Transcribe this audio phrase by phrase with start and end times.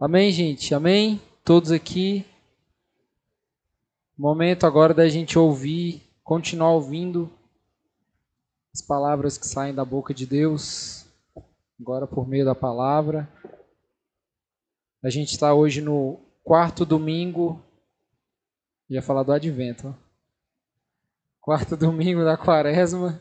[0.00, 0.72] Amém, gente?
[0.76, 1.20] Amém?
[1.44, 2.24] Todos aqui.
[4.16, 7.28] Momento agora da gente ouvir, continuar ouvindo
[8.72, 11.04] as palavras que saem da boca de Deus,
[11.80, 13.28] agora por meio da palavra.
[15.02, 17.60] A gente está hoje no quarto domingo,
[18.88, 19.94] ia falar do advento, ó.
[21.40, 23.20] quarto domingo da quaresma.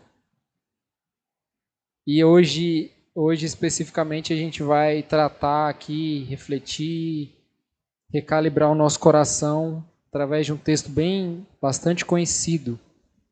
[2.06, 7.34] E hoje Hoje, especificamente, a gente vai tratar aqui, refletir,
[8.14, 12.80] recalibrar o nosso coração através de um texto bem, bastante conhecido.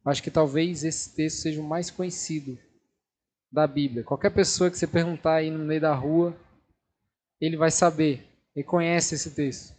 [0.04, 2.58] Acho que talvez esse texto seja o mais conhecido
[3.52, 4.04] da Bíblia.
[4.04, 6.36] Qualquer pessoa que você perguntar aí no meio da rua,
[7.40, 9.76] ele vai saber, ele conhece esse texto.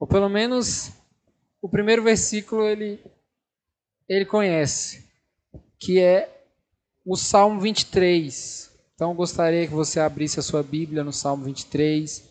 [0.00, 0.90] Ou pelo menos
[1.62, 3.00] o primeiro versículo ele,
[4.08, 5.08] ele conhece,
[5.78, 6.44] que é
[7.06, 8.73] o Salmo 23.
[8.94, 12.30] Então gostaria que você abrisse a sua Bíblia no Salmo 23.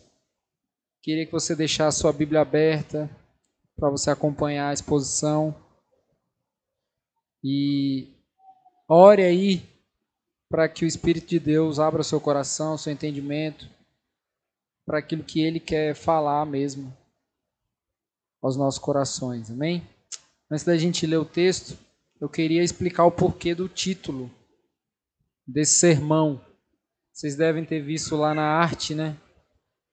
[1.02, 3.10] Queria que você deixasse a sua Bíblia aberta
[3.76, 5.54] para você acompanhar a exposição.
[7.42, 8.14] E
[8.88, 9.68] ore aí
[10.48, 13.68] para que o Espírito de Deus abra seu coração, seu entendimento,
[14.86, 16.96] para aquilo que ele quer falar mesmo
[18.40, 19.50] aos nossos corações.
[19.50, 19.86] Amém?
[20.50, 21.78] Antes da gente ler o texto,
[22.18, 24.30] eu queria explicar o porquê do título
[25.46, 26.40] desse sermão.
[27.14, 29.16] Vocês devem ter visto lá na arte, né,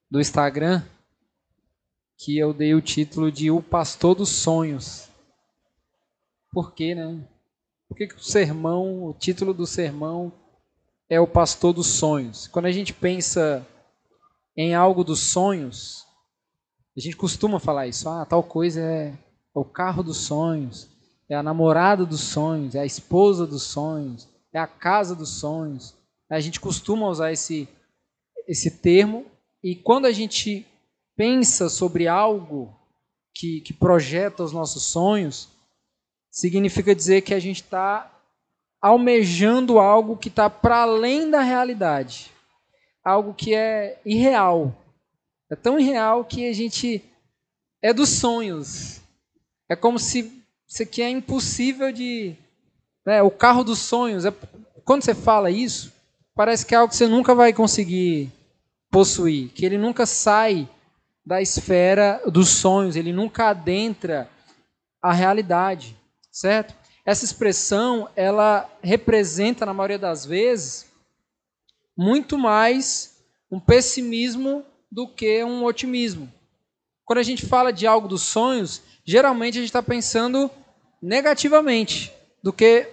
[0.10, 0.84] do Instagram,
[2.18, 5.08] que eu dei o título de O Pastor dos Sonhos.
[6.52, 7.24] Por quê, né?
[7.88, 10.34] Por que, que o sermão, o título do sermão
[11.08, 12.48] é O Pastor dos Sonhos?
[12.48, 13.64] Quando a gente pensa
[14.58, 16.08] em algo dos sonhos,
[16.98, 18.10] a gente costuma falar isso.
[18.10, 19.14] Ah, tal coisa é
[19.54, 20.90] o carro dos sonhos,
[21.30, 26.01] é a namorada dos sonhos, é a esposa dos sonhos, é a casa dos sonhos.
[26.32, 27.68] A gente costuma usar esse,
[28.48, 29.26] esse termo,
[29.62, 30.66] e quando a gente
[31.16, 32.74] pensa sobre algo
[33.36, 35.50] que, que projeta os nossos sonhos,
[36.32, 38.10] significa dizer que a gente está
[38.82, 42.32] almejando algo que está para além da realidade,
[43.04, 44.76] algo que é irreal.
[45.50, 47.04] É tão irreal que a gente
[47.82, 49.02] é dos sonhos.
[49.70, 52.36] É como se isso aqui é impossível de.
[53.06, 54.24] Né, o carro dos sonhos.
[54.24, 54.32] É,
[54.86, 55.92] quando você fala isso,
[56.36, 58.32] parece que é algo que você nunca vai conseguir
[58.90, 60.70] possuir, que ele nunca sai
[61.26, 64.30] da esfera dos sonhos, ele nunca adentra
[65.02, 65.96] a realidade,
[66.32, 66.76] certo?
[67.06, 70.86] Essa expressão, ela representa na maioria das vezes
[71.98, 73.18] muito mais
[73.52, 76.32] um pessimismo do que um otimismo.
[77.06, 80.50] Quando a gente fala de algo dos sonhos, geralmente a gente está pensando
[81.02, 82.12] negativamente
[82.42, 82.88] do que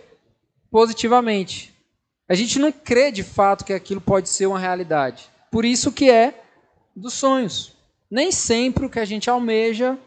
[0.70, 1.74] positivamente.
[2.28, 5.30] A gente não crê de fato que aquilo pode ser uma realidade.
[5.50, 6.44] Por isso que é
[6.94, 7.74] dos sonhos.
[8.10, 9.98] Nem sempre o que a gente almeja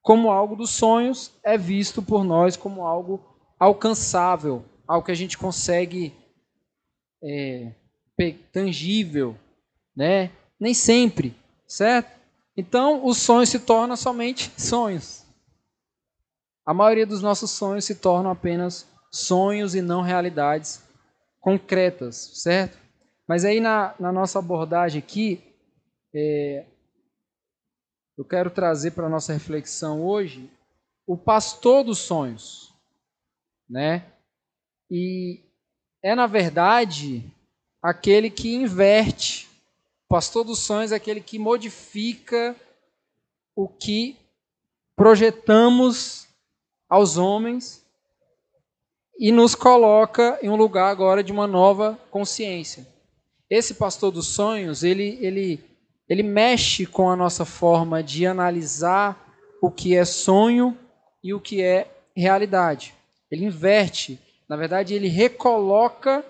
[0.00, 3.20] como algo dos sonhos é visto por nós como algo
[3.58, 6.14] alcançável, algo que a gente consegue
[7.22, 7.72] é,
[8.52, 9.36] tangível,
[9.94, 10.30] né?
[10.58, 11.34] Nem sempre,
[11.66, 12.18] certo?
[12.56, 15.24] Então, os sonhos se tornam somente sonhos.
[16.64, 20.82] A maioria dos nossos sonhos se tornam apenas sonhos e não realidades
[21.40, 22.78] concretas, certo?
[23.26, 25.42] Mas aí na, na nossa abordagem aqui,
[26.14, 26.66] é,
[28.16, 30.50] eu quero trazer para a nossa reflexão hoje
[31.06, 32.74] o pastor dos sonhos,
[33.68, 34.04] né?
[34.90, 35.40] E
[36.02, 37.24] é na verdade
[37.82, 39.48] aquele que inverte.
[40.04, 42.54] O pastor dos sonhos é aquele que modifica
[43.54, 44.16] o que
[44.96, 46.28] projetamos
[46.88, 47.79] aos homens
[49.20, 52.88] e nos coloca em um lugar agora de uma nova consciência.
[53.50, 55.62] Esse pastor dos sonhos, ele, ele,
[56.08, 60.74] ele mexe com a nossa forma de analisar o que é sonho
[61.22, 61.86] e o que é
[62.16, 62.94] realidade.
[63.30, 66.24] Ele inverte, na verdade, ele recoloca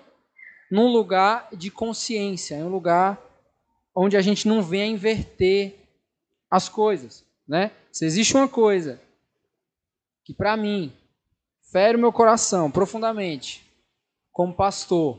[0.69, 3.17] num lugar de consciência, em um lugar
[3.95, 5.75] onde a gente não vem a inverter
[6.49, 7.71] as coisas, né?
[7.89, 8.99] Se existe uma coisa
[10.25, 10.91] que para mim
[11.71, 13.65] fere o meu coração profundamente,
[14.31, 15.17] como pastor,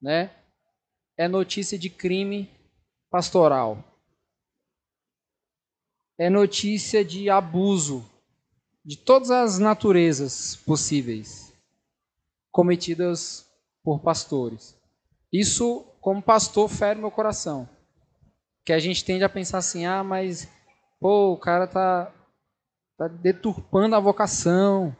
[0.00, 0.30] né?
[1.16, 2.48] É notícia de crime
[3.10, 3.82] pastoral.
[6.18, 8.08] É notícia de abuso
[8.84, 11.52] de todas as naturezas possíveis
[12.52, 13.44] cometidas
[13.82, 14.78] por pastores.
[15.32, 17.68] Isso, como pastor, fere meu coração.
[18.64, 20.48] Que a gente tende a pensar assim: ah, mas
[21.00, 22.12] pô, o cara tá,
[22.96, 24.96] tá deturpando a vocação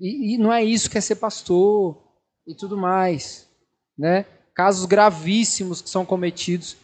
[0.00, 2.02] e, e não é isso que é ser pastor
[2.46, 3.48] e tudo mais,
[3.98, 4.24] né?
[4.54, 6.76] Casos gravíssimos que são cometidos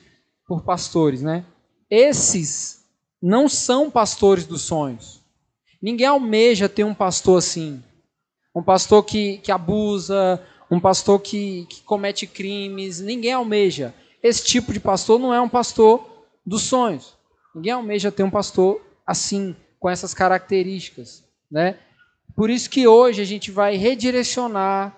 [0.46, 1.44] por pastores, né?
[1.92, 2.86] esses
[3.22, 5.20] não são pastores dos sonhos.
[5.80, 7.82] Ninguém almeja ter um pastor assim.
[8.56, 12.98] Um pastor que, que abusa, um pastor que, que comete crimes.
[12.98, 13.94] Ninguém almeja.
[14.22, 17.14] Esse tipo de pastor não é um pastor dos sonhos.
[17.54, 21.24] Ninguém almeja ter um pastor assim, com essas características.
[21.50, 21.78] Né?
[22.34, 24.96] Por isso que hoje a gente vai redirecionar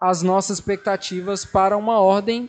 [0.00, 2.48] as nossas expectativas para uma ordem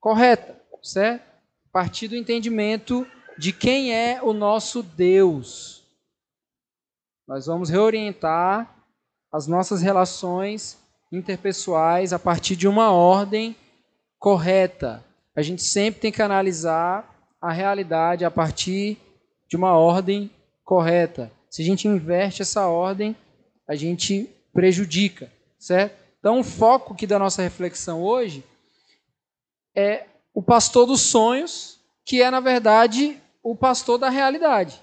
[0.00, 1.22] correta, certo?
[1.22, 3.06] A partir do entendimento
[3.36, 5.84] de quem é o nosso Deus.
[7.26, 8.74] Nós vamos reorientar
[9.30, 10.78] as nossas relações
[11.12, 13.54] interpessoais a partir de uma ordem
[14.18, 15.04] correta.
[15.36, 18.98] A gente sempre tem que analisar a realidade a partir
[19.46, 20.30] de uma ordem
[20.64, 21.30] correta.
[21.50, 23.16] Se a gente inverte essa ordem,
[23.68, 25.94] a gente prejudica, certo?
[26.18, 28.42] Então, o foco aqui da nossa reflexão hoje
[29.76, 34.82] é o pastor dos sonhos, que é, na verdade, o pastor da realidade.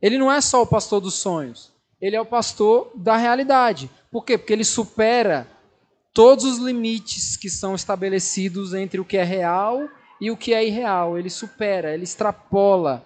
[0.00, 3.90] Ele não é só o pastor dos sonhos, ele é o pastor da realidade.
[4.10, 4.36] Por quê?
[4.36, 5.46] Porque ele supera
[6.12, 9.88] todos os limites que são estabelecidos entre o que é real
[10.20, 11.18] e o que é irreal.
[11.18, 13.04] Ele supera, ele extrapola,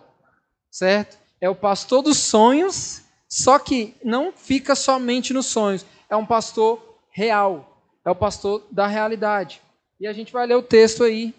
[0.71, 1.19] certo?
[1.41, 5.87] É o pastor dos sonhos, só que não fica somente nos sonhos.
[6.09, 9.63] É um pastor real, é o pastor da realidade.
[10.01, 11.33] E a gente vai ler o texto aí,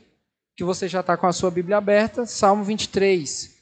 [0.56, 3.62] que você já está com a sua Bíblia aberta, Salmo 23.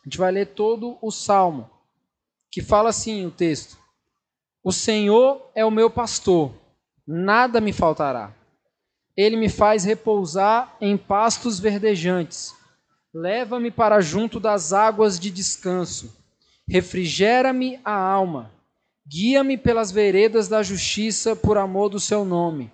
[0.00, 1.68] A gente vai ler todo o Salmo,
[2.50, 3.76] que fala assim o texto:
[4.64, 6.54] O Senhor é o meu pastor,
[7.06, 8.34] nada me faltará.
[9.14, 12.54] Ele me faz repousar em pastos verdejantes.
[13.12, 16.21] Leva-me para junto das águas de descanso.
[16.72, 18.50] Refrigera-me a alma
[19.06, 22.72] Guia-me pelas veredas da justiça por amor do seu nome.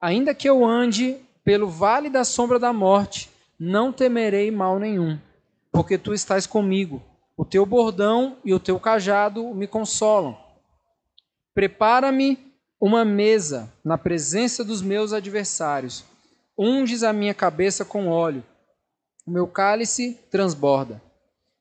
[0.00, 5.18] Ainda que eu ande pelo vale da sombra da morte, não temerei mal nenhum,
[5.70, 7.02] porque tu estás comigo.
[7.36, 10.36] O teu bordão e o teu cajado me consolam.
[11.54, 12.38] Prepara-me
[12.80, 16.04] uma mesa na presença dos meus adversários.
[16.58, 18.42] Unges a minha cabeça com óleo.
[19.26, 21.00] O meu cálice transborda.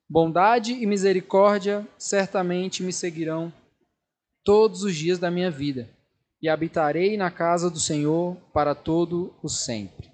[0.09, 3.53] Bondade e misericórdia certamente me seguirão
[4.43, 5.87] todos os dias da minha vida,
[6.41, 10.09] e habitarei na casa do Senhor para todo o sempre.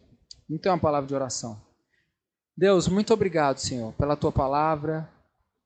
[0.50, 1.58] Então, uma palavra de oração.
[2.58, 5.10] Deus, muito obrigado, Senhor, pela tua palavra.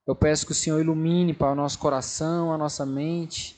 [0.06, 3.56] Eu peço que o Senhor ilumine para o nosso coração, a nossa mente,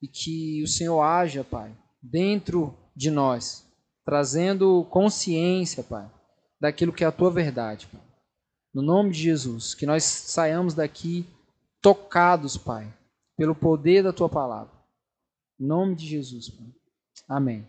[0.00, 3.66] e que o Senhor haja, Pai, dentro de nós,
[4.04, 6.10] trazendo consciência, Pai,
[6.58, 8.05] daquilo que é a tua verdade, Pai.
[8.76, 11.26] No nome de Jesus, que nós saiamos daqui
[11.80, 12.86] tocados, Pai,
[13.34, 14.70] pelo poder da tua palavra.
[15.58, 16.52] Em nome de Jesus.
[17.26, 17.66] Amém.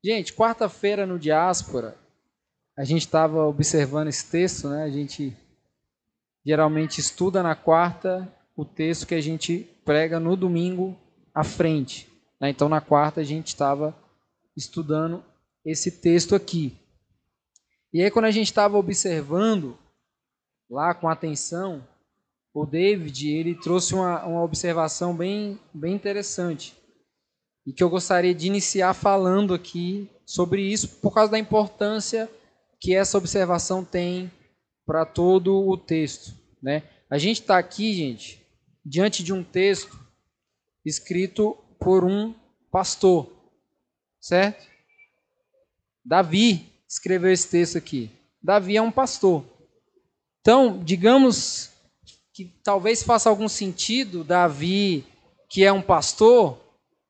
[0.00, 1.98] Gente, quarta-feira no Diáspora,
[2.76, 4.84] a gente estava observando esse texto, né?
[4.84, 5.36] A gente
[6.46, 10.96] geralmente estuda na quarta o texto que a gente prega no domingo
[11.34, 12.08] à frente.
[12.40, 12.50] Né?
[12.50, 13.92] Então, na quarta, a gente estava
[14.56, 15.24] estudando
[15.64, 16.78] esse texto aqui.
[17.92, 19.76] E aí, quando a gente estava observando
[20.68, 21.86] lá com atenção,
[22.52, 26.76] o David ele trouxe uma, uma observação bem, bem interessante
[27.66, 32.30] e que eu gostaria de iniciar falando aqui sobre isso por causa da importância
[32.80, 34.30] que essa observação tem
[34.86, 36.34] para todo o texto.
[36.62, 36.82] Né?
[37.10, 38.42] A gente está aqui, gente,
[38.84, 39.98] diante de um texto
[40.84, 42.34] escrito por um
[42.70, 43.30] pastor,
[44.20, 44.66] certo?
[46.04, 48.10] Davi escreveu esse texto aqui.
[48.42, 49.44] Davi é um pastor.
[50.48, 51.68] Então, digamos
[52.32, 55.06] que talvez faça algum sentido Davi,
[55.46, 56.58] que é um pastor,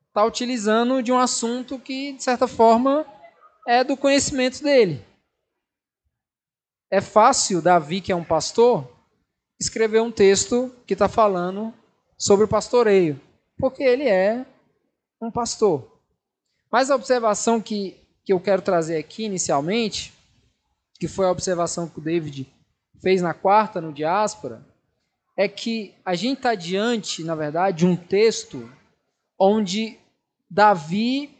[0.08, 3.06] está utilizando de um assunto que, de certa forma,
[3.64, 5.04] é do conhecimento dele.
[6.90, 8.92] É fácil Davi, que é um pastor,
[9.60, 11.72] escrever um texto que está falando
[12.18, 13.20] sobre o pastoreio,
[13.56, 14.44] porque ele é
[15.22, 15.88] um pastor.
[16.72, 20.12] Mas a observação que, que eu quero trazer aqui inicialmente,
[20.98, 22.57] que foi a observação que o David
[23.00, 24.66] fez na quarta, no diáspora,
[25.36, 28.70] é que a gente está diante, na verdade, de um texto
[29.38, 29.96] onde
[30.50, 31.30] Davi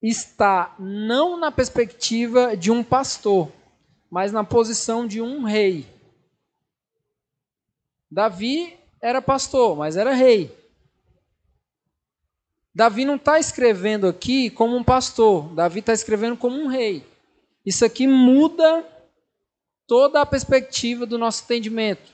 [0.00, 3.50] está não na perspectiva de um pastor,
[4.10, 5.86] mas na posição de um rei.
[8.10, 10.56] Davi era pastor, mas era rei.
[12.72, 17.04] Davi não está escrevendo aqui como um pastor, Davi está escrevendo como um rei.
[17.66, 18.86] Isso aqui muda
[19.86, 22.12] toda a perspectiva do nosso entendimento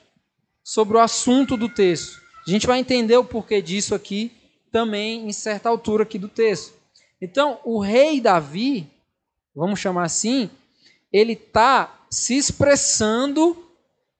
[0.63, 2.21] sobre o assunto do texto.
[2.47, 4.31] A gente vai entender o porquê disso aqui
[4.71, 6.73] também em certa altura aqui do texto.
[7.21, 8.89] Então, o rei Davi,
[9.53, 10.49] vamos chamar assim,
[11.11, 13.71] ele está se expressando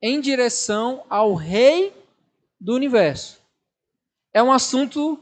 [0.01, 1.93] em direção ao Rei
[2.59, 3.39] do universo.
[4.33, 5.19] É um assunto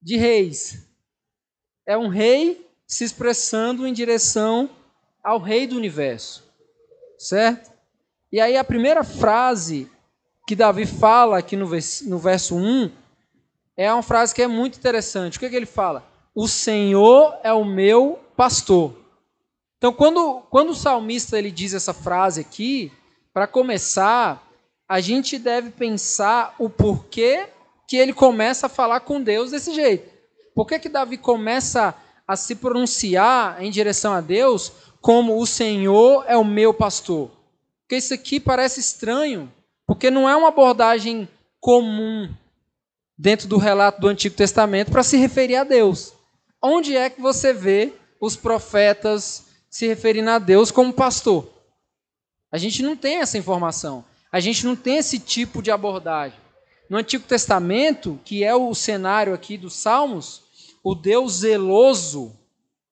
[0.00, 0.86] de reis.
[1.86, 4.70] É um rei se expressando em direção
[5.22, 6.47] ao Rei do universo.
[7.18, 7.70] Certo?
[8.30, 9.90] E aí a primeira frase
[10.46, 12.90] que Davi fala aqui no verso, no verso 1
[13.76, 15.36] é uma frase que é muito interessante.
[15.36, 16.04] O que, é que ele fala?
[16.34, 18.94] O Senhor é o meu pastor.
[19.76, 22.92] Então, quando, quando o salmista ele diz essa frase aqui,
[23.32, 24.44] para começar,
[24.88, 27.48] a gente deve pensar o porquê
[27.86, 30.10] que ele começa a falar com Deus desse jeito.
[30.54, 31.94] Por que, que Davi começa
[32.26, 37.30] a se pronunciar em direção a Deus como o Senhor é o meu pastor?
[37.82, 39.52] Porque isso aqui parece estranho,
[39.86, 41.28] porque não é uma abordagem
[41.60, 42.28] comum
[43.16, 46.12] dentro do relato do Antigo Testamento para se referir a Deus.
[46.60, 51.48] Onde é que você vê os profetas se referindo a Deus como pastor?
[52.50, 54.04] A gente não tem essa informação.
[54.30, 56.38] A gente não tem esse tipo de abordagem.
[56.88, 60.42] No Antigo Testamento, que é o cenário aqui dos Salmos,
[60.82, 62.32] o Deus zeloso,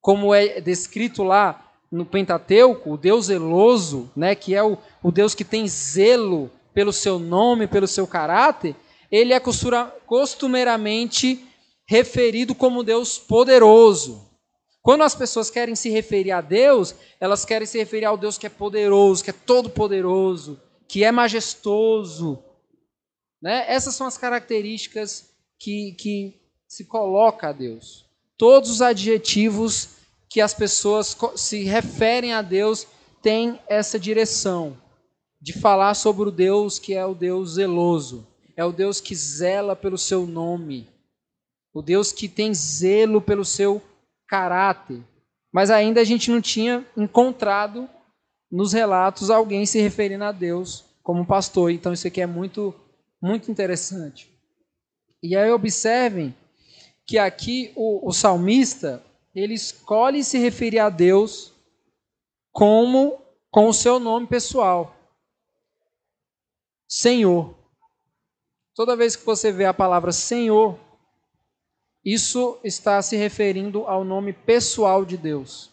[0.01, 5.33] como é descrito lá no Pentateuco, o Deus zeloso, né, que é o, o Deus
[5.33, 8.75] que tem zelo pelo seu nome, pelo seu caráter,
[9.11, 11.45] ele é costumeiramente
[11.87, 14.25] referido como Deus poderoso.
[14.81, 18.45] Quando as pessoas querem se referir a Deus, elas querem se referir ao Deus que
[18.45, 22.39] é poderoso, que é todo-poderoso, que é majestoso.
[23.41, 23.65] Né?
[23.67, 25.29] Essas são as características
[25.59, 28.05] que, que se coloca a Deus.
[28.37, 29.96] Todos os adjetivos
[30.29, 32.85] que as pessoas se referem a Deus
[33.21, 34.77] têm essa direção
[35.41, 39.75] de falar sobre o Deus que é o Deus zeloso, é o Deus que zela
[39.75, 40.87] pelo seu nome,
[41.73, 43.81] o Deus que tem zelo pelo seu
[44.27, 45.01] caráter.
[45.53, 47.89] Mas ainda a gente não tinha encontrado
[48.51, 51.71] nos relatos alguém se referindo a Deus como pastor.
[51.71, 52.73] Então isso aqui é muito
[53.21, 54.29] muito interessante.
[55.21, 56.35] E aí observem
[57.05, 59.03] que aqui o, o salmista
[59.39, 61.53] ele escolhe se referir a Deus
[62.51, 64.95] como com o seu nome pessoal.
[66.89, 67.55] Senhor.
[68.73, 70.79] Toda vez que você vê a palavra Senhor,
[72.03, 75.71] isso está se referindo ao nome pessoal de Deus.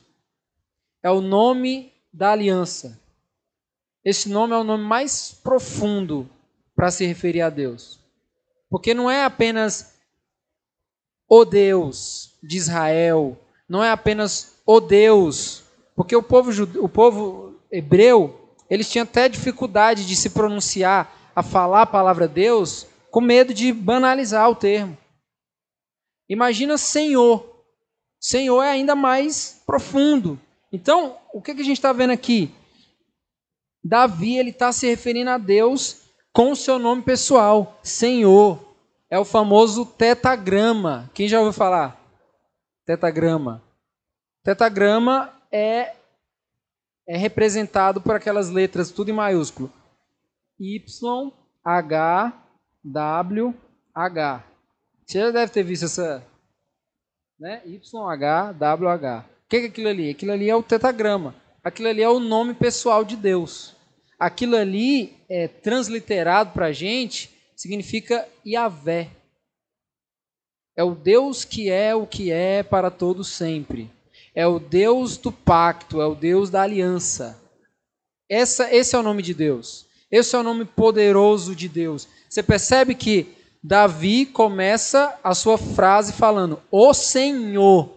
[1.03, 3.01] É o nome da aliança.
[4.05, 6.29] Esse nome é o nome mais profundo
[6.77, 7.99] para se referir a Deus.
[8.69, 9.99] Porque não é apenas
[11.27, 13.39] o Deus de Israel,
[13.75, 15.65] não é apenas o Deus,
[15.97, 21.83] porque o povo, o povo hebreu, eles tinham até dificuldade de se pronunciar, a falar
[21.83, 24.97] a palavra Deus, com medo de banalizar o termo.
[26.29, 27.65] Imagina Senhor.
[28.21, 30.39] Senhor é ainda mais profundo.
[30.73, 32.55] Então, o que, que a gente está vendo aqui?
[33.83, 36.03] Davi ele está se referindo a Deus
[36.33, 38.73] com o seu nome pessoal, Senhor.
[39.11, 41.11] É o famoso tetagrama.
[41.13, 42.01] Quem já ouviu falar?
[42.87, 43.64] Tetagrama.
[44.45, 45.95] Tetagrama é,
[47.09, 49.73] é representado por aquelas letras tudo em maiúsculo.
[50.61, 51.33] Y,
[51.65, 52.33] H,
[52.85, 53.55] W,
[53.93, 54.45] H.
[55.05, 56.25] Você já deve ter visto essa.
[57.41, 57.61] Né?
[57.67, 59.25] YHWH.
[59.25, 60.11] O que é aquilo ali?
[60.11, 61.35] Aquilo ali é o tetagrama.
[61.65, 63.75] Aquilo ali é o nome pessoal de Deus
[64.19, 69.11] aquilo ali, é, transliterado para a gente, significa Yahvé.
[70.77, 73.91] É o Deus que é o que é para todo sempre.
[74.35, 77.41] É o Deus do pacto, é o Deus da aliança.
[78.29, 79.87] Essa, esse é o nome de Deus.
[80.11, 82.09] Esse é o nome poderoso de Deus.
[82.29, 83.29] Você percebe que
[83.63, 87.91] Davi começa a sua frase falando o Senhor.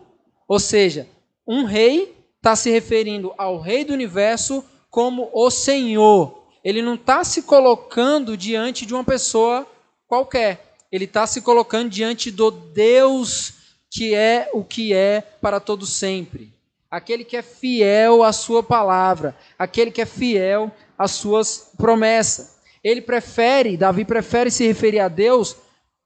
[0.48, 1.08] Ou seja,
[1.48, 6.44] um rei está se referindo ao rei do universo como o Senhor.
[6.63, 9.65] Ele não está se colocando diante de uma pessoa
[10.08, 10.75] qualquer.
[10.91, 13.53] Ele está se colocando diante do Deus
[13.91, 16.53] que é o que é para todo sempre.
[16.89, 22.58] Aquele que é fiel à sua palavra, aquele que é fiel às suas promessas.
[22.84, 25.56] Ele prefere, Davi prefere se referir a Deus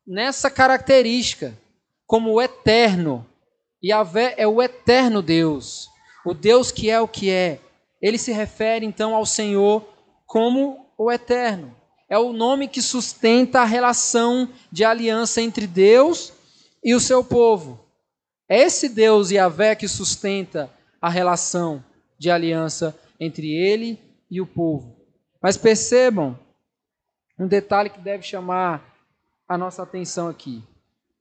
[0.05, 1.57] nessa característica,
[2.07, 3.25] como o eterno.
[3.83, 5.88] Yahvé é o eterno Deus,
[6.25, 7.59] o Deus que é o que é,
[8.01, 9.85] ele se refere então ao Senhor
[10.25, 11.75] como o Eterno.
[12.09, 16.33] É o nome que sustenta a relação de aliança entre Deus
[16.83, 17.79] e o seu povo.
[18.50, 20.69] É esse Deus Yahvé que sustenta
[21.01, 21.83] a relação
[22.17, 24.95] de aliança entre ele e o povo.
[25.41, 26.38] Mas percebam
[27.39, 28.95] um detalhe que deve chamar
[29.47, 30.63] a nossa atenção aqui.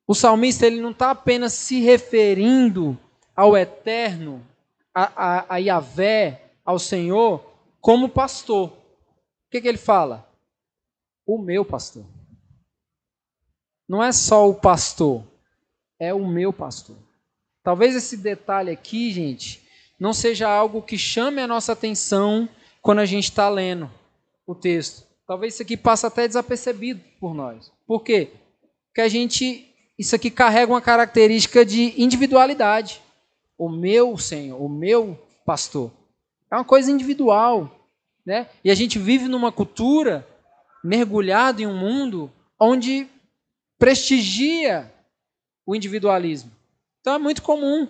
[0.07, 2.99] O salmista ele não está apenas se referindo
[3.35, 4.45] ao eterno,
[4.95, 7.45] a, a, a Yahvé, ao Senhor
[7.81, 8.71] como pastor.
[8.71, 10.29] O que, que ele fala?
[11.25, 12.05] O meu pastor.
[13.89, 15.25] Não é só o pastor,
[16.01, 16.97] é o meu pastor.
[17.63, 19.63] Talvez esse detalhe aqui, gente,
[19.99, 22.49] não seja algo que chame a nossa atenção
[22.81, 23.91] quando a gente está lendo
[24.47, 25.07] o texto.
[25.27, 27.71] Talvez isso aqui passe até desapercebido por nós.
[27.87, 28.31] Por quê?
[28.87, 33.03] Porque a gente, isso aqui carrega uma característica de individualidade.
[33.59, 35.93] O meu Senhor, o meu pastor.
[36.51, 37.71] É uma coisa individual.
[38.25, 38.49] Né?
[38.65, 40.27] E a gente vive numa cultura
[40.83, 43.07] mergulhado em um mundo onde
[43.79, 44.91] prestigia
[45.71, 46.51] o individualismo.
[47.01, 47.87] Então é muito comum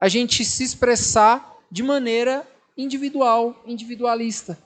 [0.00, 4.58] a gente se expressar de maneira individual, individualista.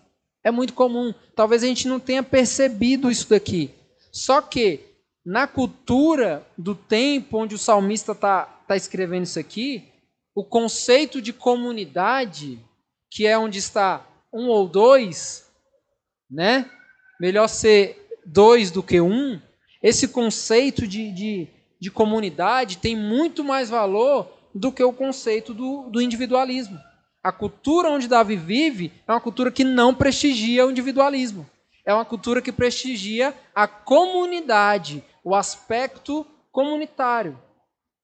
[0.45, 1.13] É muito comum.
[1.35, 3.73] Talvez a gente não tenha percebido isso daqui.
[4.13, 4.79] Só que
[5.27, 9.89] na cultura do tempo onde o salmista está tá escrevendo isso aqui,
[10.33, 12.61] o conceito de comunidade,
[13.11, 15.51] que é onde está um ou dois,
[16.31, 16.71] né?
[17.21, 19.41] Melhor ser dois do que um.
[19.83, 21.49] Esse conceito de, de,
[21.83, 26.79] de comunidade tem muito mais valor do que o conceito do, do individualismo.
[27.21, 31.45] A cultura onde Davi vive é uma cultura que não prestigia o individualismo.
[31.85, 37.37] É uma cultura que prestigia a comunidade, o aspecto comunitário.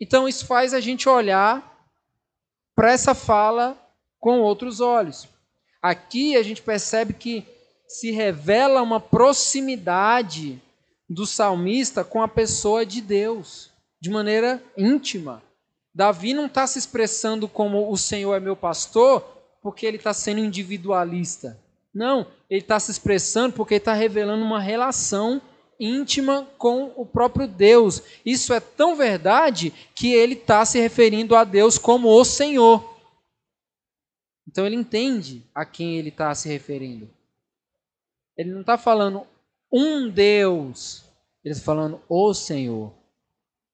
[0.00, 1.62] Então isso faz a gente olhar
[2.75, 3.78] para essa fala
[4.18, 5.28] com outros olhos.
[5.80, 7.47] Aqui a gente percebe que
[7.87, 10.61] se revela uma proximidade
[11.09, 15.43] do salmista com a pessoa de Deus, de maneira íntima.
[15.95, 19.21] Davi não está se expressando como o Senhor é meu pastor
[19.62, 21.59] porque ele está sendo individualista.
[21.93, 25.41] Não, ele está se expressando porque está revelando uma relação
[25.81, 28.03] íntima com o próprio Deus.
[28.25, 32.97] Isso é tão verdade que ele está se referindo a Deus como o Senhor.
[34.47, 37.09] Então ele entende a quem ele está se referindo.
[38.37, 39.27] Ele não está falando
[39.71, 41.04] um Deus,
[41.49, 42.93] ele está falando o Senhor,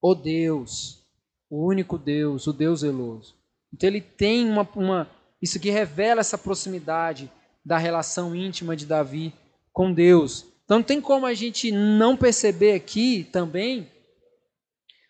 [0.00, 1.02] o Deus,
[1.50, 3.34] o único Deus, o Deus zeloso.
[3.72, 5.10] Então ele tem uma, uma
[5.42, 7.30] isso que revela essa proximidade
[7.64, 9.34] da relação íntima de Davi
[9.72, 10.46] com Deus.
[10.64, 13.90] Então não tem como a gente não perceber aqui também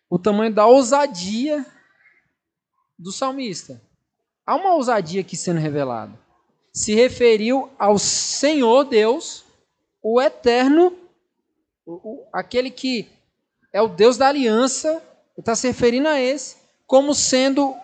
[0.09, 1.67] o tamanho da ousadia
[2.99, 3.83] do salmista.
[4.47, 6.19] Há uma ousadia aqui sendo revelada.
[6.73, 9.45] Se referiu ao Senhor Deus,
[10.03, 10.97] o eterno,
[11.87, 13.09] o, o, aquele que
[13.73, 15.03] é o Deus da aliança,
[15.37, 17.75] está se referindo a esse, como sendo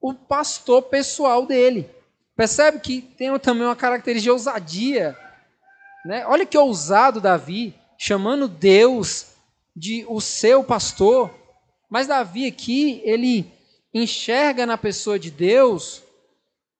[0.00, 1.88] o pastor pessoal dele.
[2.34, 5.16] Percebe que tem também uma característica de ousadia.
[6.04, 6.24] Né?
[6.26, 9.26] Olha que ousado Davi, chamando Deus
[9.76, 11.30] de o seu pastor.
[11.90, 13.52] Mas Davi aqui, ele
[13.92, 16.02] enxerga na pessoa de Deus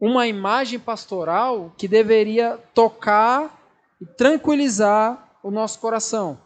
[0.01, 3.61] uma imagem pastoral que deveria tocar
[4.01, 6.39] e tranquilizar o nosso coração.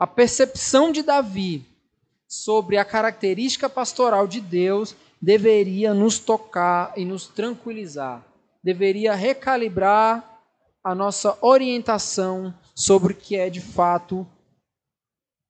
[0.00, 1.64] A percepção de Davi
[2.26, 8.24] sobre a característica pastoral de Deus deveria nos tocar e nos tranquilizar,
[8.64, 10.40] deveria recalibrar
[10.82, 14.26] a nossa orientação sobre o que é de fato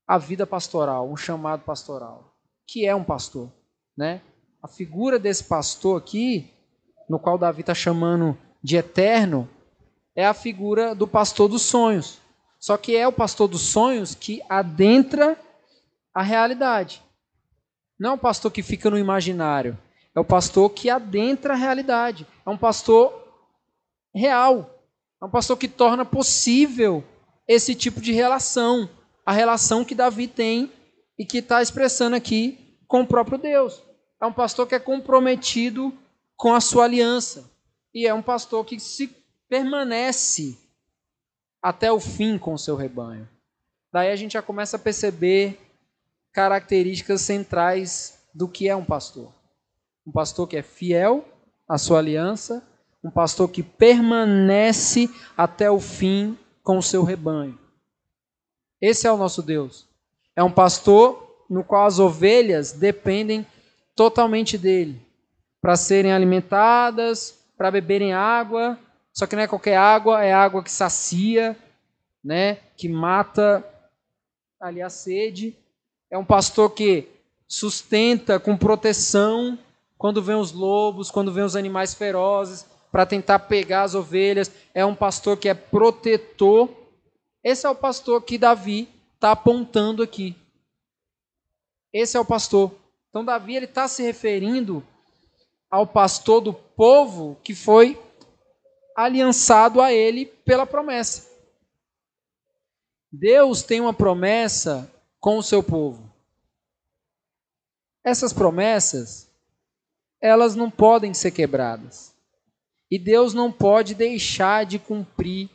[0.06, 2.34] a vida pastoral, um chamado pastoral,
[2.66, 3.48] que é um pastor
[4.00, 4.22] né?
[4.62, 6.50] A figura desse pastor aqui,
[7.06, 9.46] no qual Davi está chamando de eterno,
[10.16, 12.18] é a figura do pastor dos sonhos.
[12.60, 15.36] Só que é o pastor dos sonhos que adentra
[16.14, 17.02] a realidade.
[17.98, 19.78] Não é um pastor que fica no imaginário.
[20.14, 22.26] É o pastor que adentra a realidade.
[22.44, 23.12] É um pastor
[24.14, 24.78] real.
[25.20, 27.02] É um pastor que torna possível
[27.48, 28.88] esse tipo de relação.
[29.24, 30.70] A relação que Davi tem
[31.18, 33.82] e que está expressando aqui com o próprio Deus
[34.20, 35.92] é um pastor que é comprometido
[36.36, 37.50] com a sua aliança.
[37.94, 39.08] E é um pastor que se
[39.48, 40.58] permanece
[41.62, 43.28] até o fim com o seu rebanho.
[43.92, 45.58] Daí a gente já começa a perceber
[46.32, 49.32] características centrais do que é um pastor.
[50.06, 51.24] Um pastor que é fiel
[51.68, 52.62] à sua aliança,
[53.02, 57.58] um pastor que permanece até o fim com o seu rebanho.
[58.80, 59.86] Esse é o nosso Deus.
[60.36, 63.44] É um pastor no qual as ovelhas dependem
[63.96, 65.00] totalmente dele,
[65.60, 68.78] para serem alimentadas, para beberem água,
[69.20, 71.54] só que não é qualquer água, é água que sacia,
[72.24, 73.62] né, que mata
[74.58, 75.54] ali a sede.
[76.10, 77.06] É um pastor que
[77.46, 79.58] sustenta com proteção
[79.98, 84.50] quando vem os lobos, quando vem os animais ferozes, para tentar pegar as ovelhas.
[84.72, 86.70] É um pastor que é protetor.
[87.44, 90.34] Esse é o pastor que Davi está apontando aqui.
[91.92, 92.72] Esse é o pastor.
[93.10, 94.82] Então, Davi está se referindo
[95.70, 98.00] ao pastor do povo que foi
[98.96, 101.28] aliançado a ele pela promessa.
[103.12, 106.10] Deus tem uma promessa com o seu povo.
[108.04, 109.28] Essas promessas,
[110.20, 112.14] elas não podem ser quebradas.
[112.90, 115.48] E Deus não pode deixar de cumprir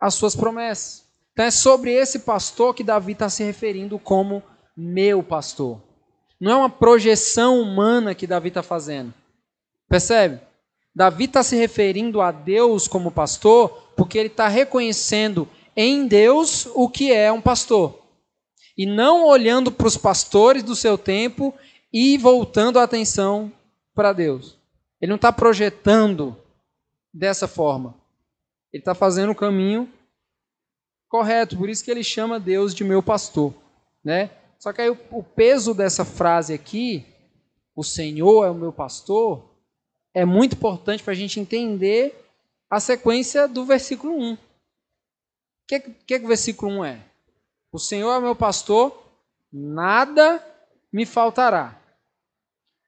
[0.00, 1.04] as suas promessas.
[1.32, 4.42] Então é sobre esse pastor que Davi está se referindo como
[4.76, 5.80] meu pastor.
[6.40, 9.12] Não é uma projeção humana que Davi está fazendo.
[9.88, 10.40] Percebe?
[10.96, 16.88] Davi está se referindo a Deus como pastor porque ele está reconhecendo em Deus o
[16.88, 18.02] que é um pastor.
[18.78, 21.52] E não olhando para os pastores do seu tempo
[21.92, 23.52] e voltando a atenção
[23.94, 24.58] para Deus.
[24.98, 26.34] Ele não está projetando
[27.12, 27.94] dessa forma.
[28.72, 29.92] Ele está fazendo o caminho
[31.10, 31.58] correto.
[31.58, 33.52] Por isso que ele chama Deus de meu pastor.
[34.02, 34.30] Né?
[34.58, 37.04] Só que aí o, o peso dessa frase aqui,
[37.74, 39.55] o Senhor é o meu pastor,
[40.16, 42.24] é muito importante para a gente entender
[42.70, 44.32] a sequência do versículo 1.
[44.32, 44.38] O
[45.68, 47.04] que, que, que o versículo 1 é?
[47.70, 48.98] O Senhor é meu pastor,
[49.52, 50.42] nada
[50.90, 51.78] me faltará.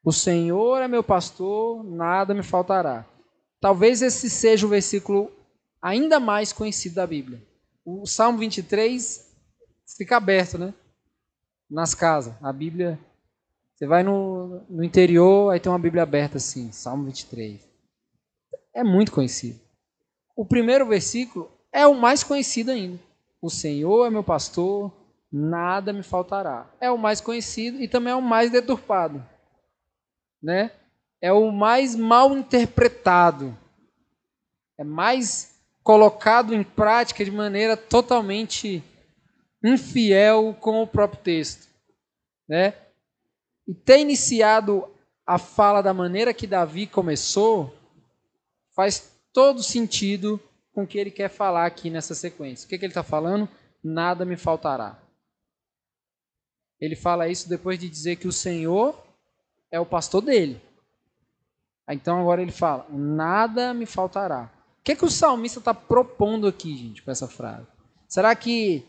[0.03, 3.05] O Senhor é meu pastor, nada me faltará.
[3.61, 5.31] Talvez esse seja o versículo
[5.83, 7.47] ainda mais conhecido da Bíblia.
[7.85, 9.37] O Salmo 23
[9.99, 10.73] fica aberto, né?
[11.71, 12.35] Nas casas.
[12.43, 12.99] A Bíblia.
[13.79, 17.61] Você vai no, no interior, aí tem uma Bíblia aberta assim, Salmo 23.
[18.75, 19.61] É muito conhecido.
[20.35, 22.99] O primeiro versículo é o mais conhecido ainda.
[23.41, 24.93] O Senhor é meu pastor,
[25.31, 26.69] nada me faltará.
[26.81, 29.25] É o mais conhecido e também é o mais deturpado.
[30.43, 30.73] Né?
[31.21, 33.57] É o mais mal interpretado.
[34.77, 38.83] É mais colocado em prática de maneira totalmente
[39.63, 41.69] infiel com o próprio texto.
[42.49, 42.75] Né?
[43.69, 44.89] E ter iniciado
[45.27, 47.77] a fala da maneira que Davi começou
[48.75, 50.41] faz todo sentido
[50.73, 52.65] com o que ele quer falar aqui nessa sequência.
[52.65, 53.47] O que, que ele está falando?
[53.85, 54.99] Nada me faltará.
[56.81, 58.99] Ele fala isso depois de dizer que o Senhor
[59.71, 60.61] é o pastor dele.
[61.91, 64.51] Então agora ele fala: nada me faltará.
[64.81, 67.67] O que, que o salmista está propondo aqui, gente, com essa frase?
[68.09, 68.87] Será que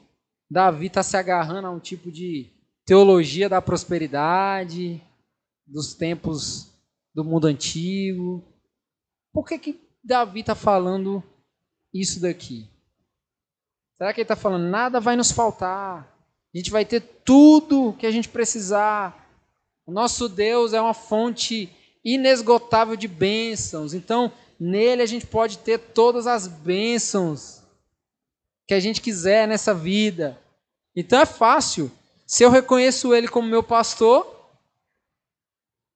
[0.49, 2.49] Davi está se agarrando a um tipo de
[2.89, 4.99] teologia da prosperidade,
[5.63, 6.71] dos tempos
[7.13, 8.43] do mundo antigo?
[9.32, 11.21] Por que, que Davi está falando
[11.93, 12.67] isso daqui?
[13.95, 16.17] Será que ele está falando, nada vai nos faltar?
[16.52, 19.30] A gente vai ter tudo que a gente precisar.
[19.86, 21.69] O nosso Deus é uma fonte
[22.04, 23.93] inesgotável de bênçãos.
[23.93, 27.62] Então, nele a gente pode ter todas as bênçãos
[28.67, 30.41] que a gente quiser nessa vida.
[30.95, 31.91] Então é fácil.
[32.29, 34.51] Se eu reconheço ele como meu pastor,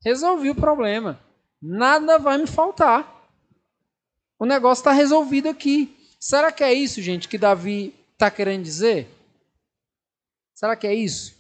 [0.04, 1.20] resolvi o problema.
[1.62, 3.30] Nada vai me faltar.
[4.40, 5.96] O negócio está resolvido aqui.
[6.20, 9.08] Será que é isso, gente, que Davi está querendo dizer?
[10.56, 11.36] Será que é isso?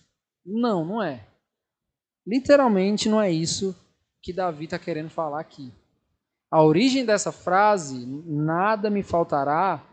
[0.45, 1.25] Não, não é.
[2.23, 3.75] Literalmente não é isso
[4.21, 5.73] que Davi está querendo falar aqui.
[6.51, 9.83] A origem dessa frase, nada me faltará,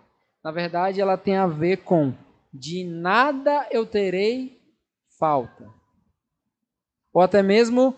[0.44, 2.12] na verdade ela tem a ver com
[2.52, 4.59] de nada eu terei
[5.20, 5.72] falta.
[7.12, 7.94] Ou até mesmo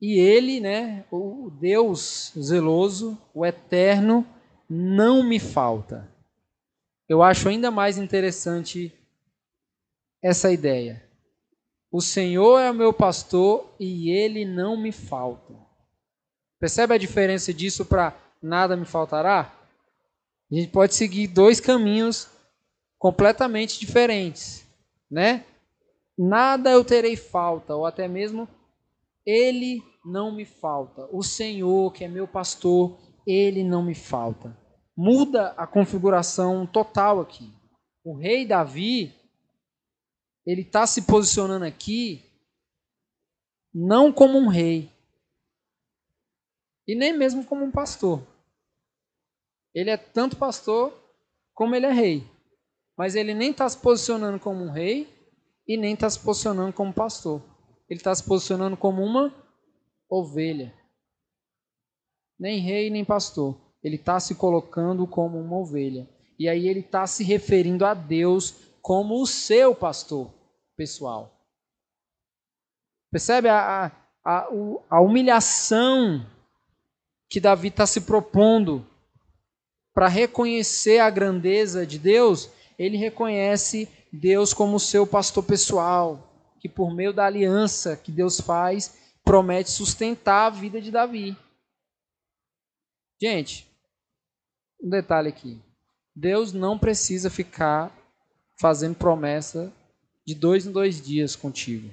[0.00, 4.26] e ele, né, o Deus zeloso, o eterno,
[4.68, 6.12] não me falta.
[7.08, 8.92] Eu acho ainda mais interessante
[10.22, 11.02] essa ideia.
[11.90, 15.54] O Senhor é o meu pastor e ele não me falta.
[16.58, 19.54] Percebe a diferença disso para nada me faltará?
[20.50, 22.28] A gente pode seguir dois caminhos
[22.98, 24.66] completamente diferentes,
[25.10, 25.44] né?
[26.18, 28.48] Nada eu terei falta, ou até mesmo
[29.24, 31.08] ele não me falta.
[31.12, 34.56] O Senhor, que é meu pastor, ele não me falta.
[34.96, 37.52] Muda a configuração total aqui.
[38.04, 39.14] O rei Davi,
[40.46, 42.22] ele está se posicionando aqui
[43.74, 44.90] não como um rei
[46.86, 48.26] e nem mesmo como um pastor.
[49.74, 50.96] Ele é tanto pastor
[51.52, 52.24] como ele é rei.
[52.96, 55.15] Mas ele nem está se posicionando como um rei
[55.66, 57.42] e nem está se posicionando como pastor
[57.88, 59.32] ele está se posicionando como uma
[60.08, 60.74] ovelha.
[62.38, 63.58] Nem rei, nem pastor.
[63.82, 66.08] Ele está se colocando como uma ovelha.
[66.38, 70.32] E aí ele está se referindo a Deus como o seu pastor
[70.76, 71.32] pessoal.
[73.10, 73.92] Percebe a,
[74.24, 74.48] a,
[74.90, 76.26] a humilhação
[77.28, 78.86] que Davi está se propondo
[79.94, 82.50] para reconhecer a grandeza de Deus?
[82.78, 88.98] Ele reconhece Deus como seu pastor pessoal que por meio da aliança que Deus faz,
[89.24, 91.36] promete sustentar a vida de Davi.
[93.20, 93.66] Gente,
[94.82, 95.60] um detalhe aqui.
[96.14, 97.92] Deus não precisa ficar
[98.58, 99.72] fazendo promessa
[100.26, 101.92] de dois em dois dias contigo.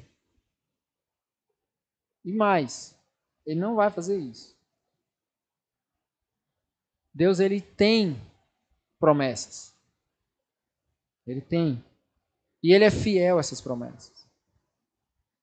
[2.25, 2.97] E mais,
[3.45, 4.57] ele não vai fazer isso.
[7.13, 8.19] Deus ele tem
[8.99, 9.75] promessas.
[11.27, 11.83] Ele tem.
[12.63, 14.25] E ele é fiel a essas promessas.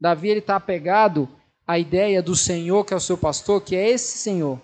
[0.01, 1.29] Davi ele está apegado
[1.67, 4.61] à ideia do Senhor que é o seu pastor, que é esse Senhor,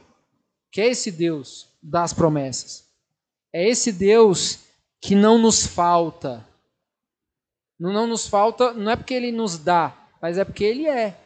[0.72, 2.88] que é esse Deus das promessas.
[3.52, 4.60] É esse Deus
[5.00, 6.44] que não nos falta.
[7.78, 11.16] Não, não nos falta, não é porque ele nos dá, mas é porque ele é.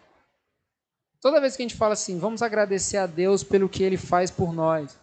[1.20, 4.30] Toda vez que a gente fala assim, vamos agradecer a Deus pelo que ele faz
[4.30, 4.98] por nós.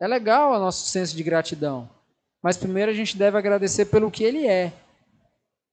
[0.00, 1.88] É legal o nosso senso de gratidão.
[2.44, 4.70] Mas primeiro a gente deve agradecer pelo que ele é.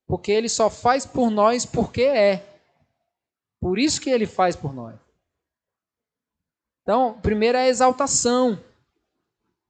[0.08, 2.46] Porque ele só faz por nós porque é.
[3.60, 4.96] Por isso que ele faz por nós.
[6.82, 8.58] Então, primeiro é a exaltação.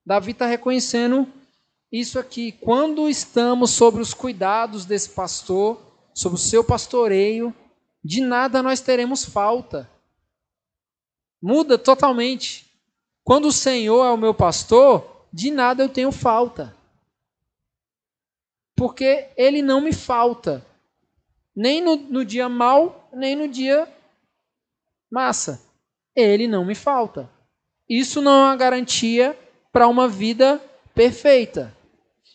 [0.06, 1.28] Davi está reconhecendo
[1.92, 2.52] isso aqui.
[2.52, 5.82] Quando estamos sobre os cuidados desse pastor,
[6.14, 7.52] sobre o seu pastoreio,
[8.04, 9.90] de nada nós teremos falta.
[11.42, 12.72] Muda totalmente.
[13.24, 16.80] Quando o Senhor é o meu pastor, de nada eu tenho falta.
[18.82, 20.66] Porque ele não me falta.
[21.56, 23.88] Nem no, no dia mal, nem no dia
[25.12, 25.62] massa.
[26.16, 27.30] Ele não me falta.
[27.88, 29.38] Isso não é uma garantia
[29.72, 30.60] para uma vida
[30.96, 31.72] perfeita.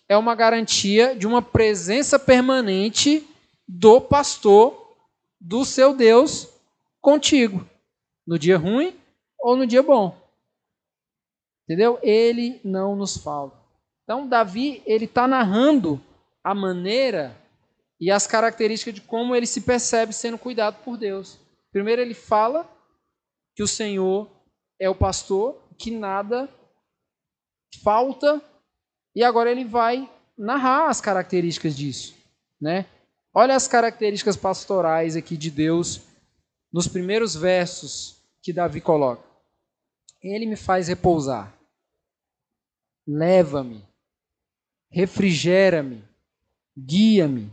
[0.08, 3.28] É uma garantia de uma presença permanente
[3.66, 4.94] do pastor,
[5.40, 6.48] do seu Deus,
[7.00, 7.68] contigo.
[8.24, 8.96] No dia ruim
[9.40, 10.16] ou no dia bom.
[11.64, 11.98] Entendeu?
[12.04, 13.56] Ele não nos falta.
[14.04, 16.00] Então, Davi, ele está narrando
[16.46, 17.36] a maneira
[17.98, 21.40] e as características de como ele se percebe sendo cuidado por Deus.
[21.72, 22.70] Primeiro, ele fala
[23.52, 24.30] que o Senhor
[24.78, 26.48] é o pastor, que nada
[27.82, 28.40] falta,
[29.12, 32.14] e agora ele vai narrar as características disso,
[32.60, 32.86] né?
[33.34, 36.02] Olha as características pastorais aqui de Deus
[36.72, 39.24] nos primeiros versos que Davi coloca.
[40.22, 41.52] Ele me faz repousar.
[43.04, 43.84] Leva-me.
[44.92, 46.04] Refrigera-me
[46.76, 47.50] guia-me.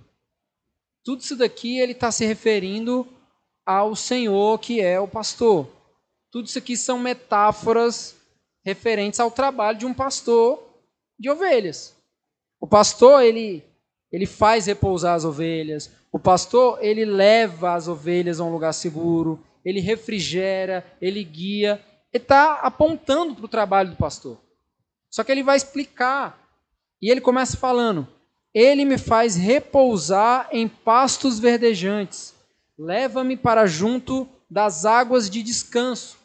[1.03, 3.07] Tudo isso daqui ele está se referindo
[3.65, 5.67] ao Senhor que é o pastor.
[6.31, 8.15] Tudo isso aqui são metáforas
[8.65, 10.63] referentes ao trabalho de um pastor
[11.19, 11.95] de ovelhas.
[12.59, 13.63] O pastor ele
[14.11, 15.91] ele faz repousar as ovelhas.
[16.11, 19.43] O pastor ele leva as ovelhas a um lugar seguro.
[19.65, 21.83] Ele refrigera, ele guia.
[22.13, 24.39] Ele está apontando para o trabalho do pastor.
[25.09, 26.39] Só que ele vai explicar.
[27.01, 28.07] E ele começa falando:
[28.53, 32.35] ele me faz repousar em pastos verdejantes.
[32.77, 36.17] Leva-me para junto das águas de descanso.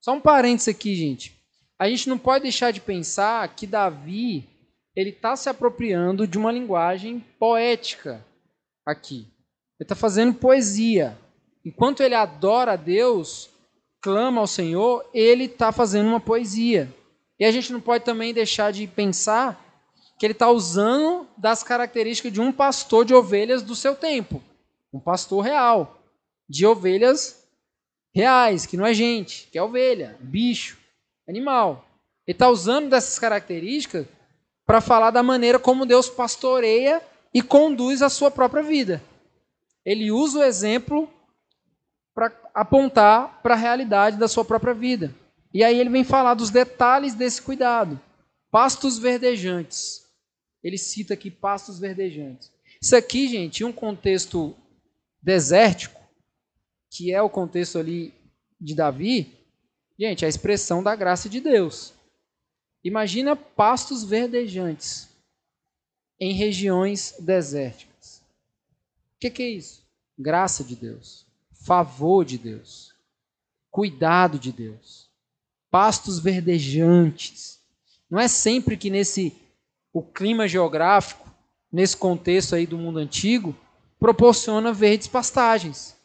[0.00, 1.36] Só um parênteses aqui, gente.
[1.78, 4.48] A gente não pode deixar de pensar que Davi
[4.94, 8.24] ele está se apropriando de uma linguagem poética
[8.86, 9.26] aqui.
[9.78, 11.18] Ele está fazendo poesia.
[11.62, 13.50] Enquanto ele adora a Deus,
[14.00, 16.90] clama ao Senhor, ele está fazendo uma poesia.
[17.38, 19.65] E a gente não pode também deixar de pensar
[20.18, 24.42] que ele está usando das características de um pastor de ovelhas do seu tempo.
[24.92, 25.98] Um pastor real,
[26.48, 27.46] de ovelhas
[28.14, 30.78] reais, que não é gente, que é ovelha, bicho,
[31.28, 31.84] animal.
[32.26, 34.06] Ele está usando dessas características
[34.64, 37.02] para falar da maneira como Deus pastoreia
[37.32, 39.02] e conduz a sua própria vida.
[39.84, 41.08] Ele usa o exemplo
[42.14, 45.14] para apontar para a realidade da sua própria vida.
[45.52, 48.00] E aí ele vem falar dos detalhes desse cuidado.
[48.50, 50.05] Pastos verdejantes
[50.66, 52.50] ele cita aqui pastos verdejantes.
[52.82, 54.52] Isso aqui, gente, em um contexto
[55.22, 56.00] desértico,
[56.90, 58.12] que é o contexto ali
[58.60, 59.32] de Davi,
[59.96, 61.94] gente, é a expressão da graça de Deus.
[62.82, 65.08] Imagina pastos verdejantes
[66.18, 68.22] em regiões desérticas.
[69.14, 69.86] O que, que é isso?
[70.18, 71.26] Graça de Deus,
[71.64, 72.92] favor de Deus,
[73.70, 75.08] cuidado de Deus,
[75.70, 77.60] pastos verdejantes.
[78.10, 79.45] Não é sempre que nesse
[79.96, 81.26] o clima geográfico,
[81.72, 83.56] nesse contexto aí do mundo antigo,
[83.98, 85.96] proporciona verdes pastagens.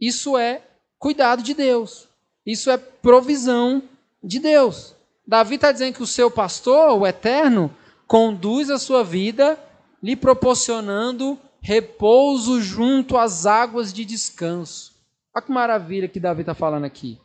[0.00, 0.62] Isso é
[0.98, 2.08] cuidado de Deus.
[2.44, 3.84] Isso é provisão
[4.20, 4.96] de Deus.
[5.24, 7.72] Davi está dizendo que o seu pastor, o eterno,
[8.04, 9.56] conduz a sua vida,
[10.02, 14.92] lhe proporcionando repouso junto às águas de descanso.
[15.32, 17.16] Olha que maravilha que Davi está falando aqui.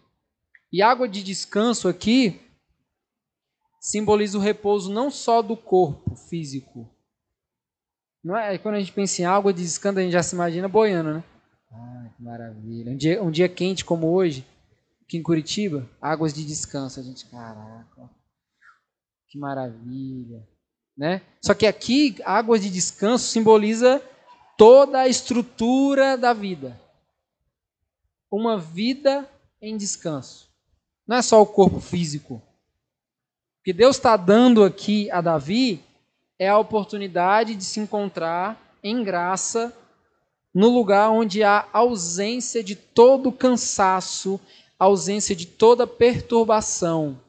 [0.71, 2.46] E água de descanso aqui
[3.87, 6.93] simboliza o repouso não só do corpo físico.
[8.21, 10.67] Não é quando a gente pensa em água de descanso, a gente já se imagina
[10.67, 11.23] boiando, né?
[11.71, 12.91] Ah, que maravilha.
[12.91, 14.45] Um dia, um dia quente como hoje,
[15.01, 16.99] aqui em Curitiba, águas de descanso.
[16.99, 18.09] A gente, caraca,
[19.29, 20.45] que maravilha,
[20.97, 21.21] né?
[21.41, 24.03] Só que aqui, águas de descanso simboliza
[24.57, 26.77] toda a estrutura da vida.
[28.29, 29.25] Uma vida
[29.61, 30.51] em descanso.
[31.07, 32.41] Não é só o corpo físico.
[33.67, 35.83] Que Deus está dando aqui a Davi
[36.39, 39.73] é a oportunidade de se encontrar em graça
[40.55, 44.39] no lugar onde há ausência de todo cansaço,
[44.79, 47.19] ausência de toda perturbação.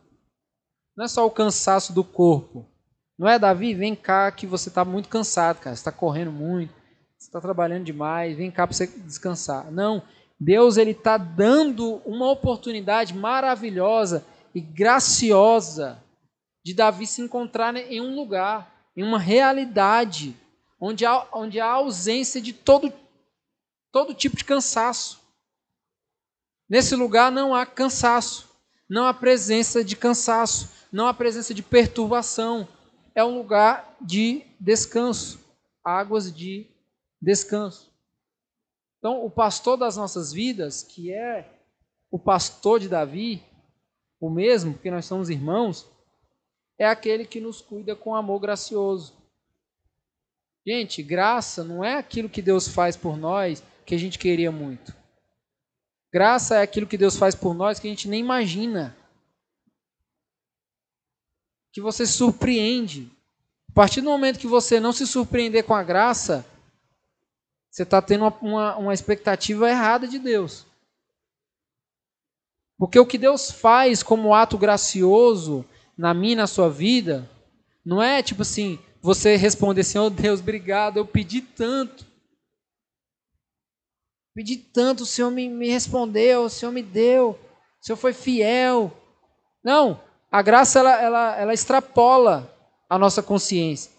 [0.97, 2.65] Não é só o cansaço do corpo.
[3.19, 3.75] Não é, Davi?
[3.75, 5.75] Vem cá que você está muito cansado, cara.
[5.75, 6.73] Você está correndo muito,
[7.19, 8.37] você está trabalhando demais.
[8.37, 9.73] Vem cá para você descansar.
[9.73, 10.05] Não.
[10.39, 14.25] Deus ele está dando uma oportunidade maravilhosa
[14.55, 16.01] e graciosa
[16.63, 20.37] de Davi se encontrar em um lugar, em uma realidade,
[20.81, 22.93] onde há, onde há ausência de todo,
[23.91, 25.21] todo tipo de cansaço.
[26.69, 28.49] Nesse lugar não há cansaço,
[28.89, 32.69] não há presença de cansaço, não há presença de perturbação.
[33.15, 35.41] É um lugar de descanso,
[35.83, 36.67] águas de
[37.21, 37.91] descanso.
[38.99, 41.49] Então, o pastor das nossas vidas, que é
[42.11, 43.43] o pastor de Davi,
[44.21, 45.89] o mesmo, porque nós somos irmãos,
[46.79, 49.13] é aquele que nos cuida com amor gracioso.
[50.67, 54.95] Gente, graça não é aquilo que Deus faz por nós que a gente queria muito.
[56.13, 58.97] Graça é aquilo que Deus faz por nós que a gente nem imagina.
[61.73, 63.11] Que você surpreende.
[63.69, 66.47] A partir do momento que você não se surpreender com a graça,
[67.71, 70.67] você está tendo uma, uma, uma expectativa errada de Deus.
[72.77, 75.65] Porque o que Deus faz como ato gracioso
[75.99, 77.29] na minha na sua vida,
[77.85, 82.07] não é tipo assim, você responder assim, oh Deus, obrigado, eu pedi tanto.
[84.33, 88.93] Pedi tanto, o Senhor me, me respondeu, o Senhor me deu, o Senhor foi fiel.
[89.65, 92.55] Não, a graça ela, ela, ela extrapola
[92.89, 93.91] a nossa consciência.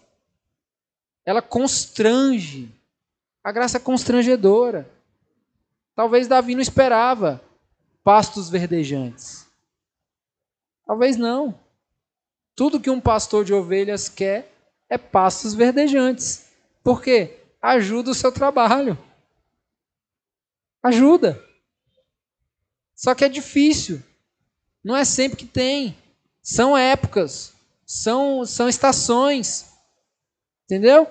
[1.26, 2.74] Ela constrange.
[3.44, 4.90] A graça é constrangedora.
[5.94, 7.42] Talvez Davi não esperava
[8.02, 9.46] pastos verdejantes.
[10.86, 11.58] Talvez não.
[12.60, 14.52] Tudo que um pastor de ovelhas quer
[14.86, 16.50] é pastos verdejantes.
[16.84, 17.38] Por quê?
[17.62, 18.98] Ajuda o seu trabalho.
[20.82, 21.42] Ajuda.
[22.94, 24.02] Só que é difícil.
[24.84, 25.96] Não é sempre que tem.
[26.42, 27.54] São épocas.
[27.86, 29.72] São, são estações.
[30.66, 31.10] Entendeu?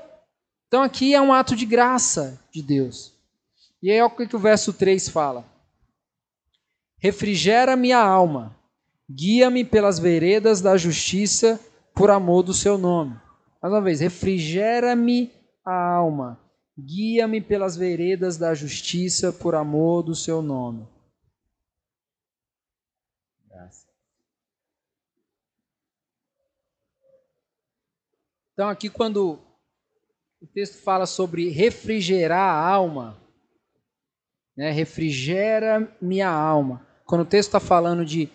[0.68, 3.12] Então aqui é um ato de graça de Deus.
[3.82, 5.44] E aí olha o que o verso 3 fala.
[7.00, 8.56] Refrigera minha alma,
[9.10, 11.60] guia-me pelas veredas da justiça
[11.94, 13.20] por amor do seu nome.
[13.62, 15.32] Mais uma vez, refrigera-me
[15.66, 16.40] a alma,
[16.82, 20.88] Guia-me pelas veredas da justiça por amor do seu nome.
[28.54, 29.40] Então, aqui, quando
[30.42, 33.18] o texto fala sobre refrigerar a alma,
[34.56, 36.86] né, refrigera minha alma.
[37.06, 38.30] Quando o texto está falando de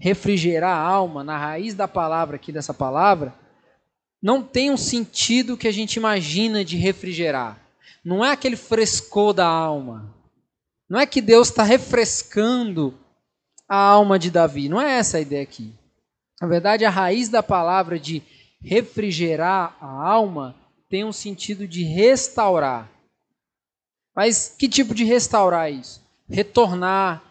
[0.00, 3.34] refrigerar a alma, na raiz da palavra aqui dessa palavra,
[4.22, 7.60] não tem um sentido que a gente imagina de refrigerar.
[8.02, 10.14] Não é aquele frescor da alma.
[10.88, 12.98] Não é que Deus está refrescando
[13.68, 14.68] a alma de Davi.
[14.68, 15.72] Não é essa a ideia aqui.
[16.40, 18.22] Na verdade, a raiz da palavra de
[18.62, 20.56] refrigerar a alma
[20.88, 22.90] tem um sentido de restaurar.
[24.16, 26.02] Mas que tipo de restaurar isso?
[26.28, 27.22] Retornar,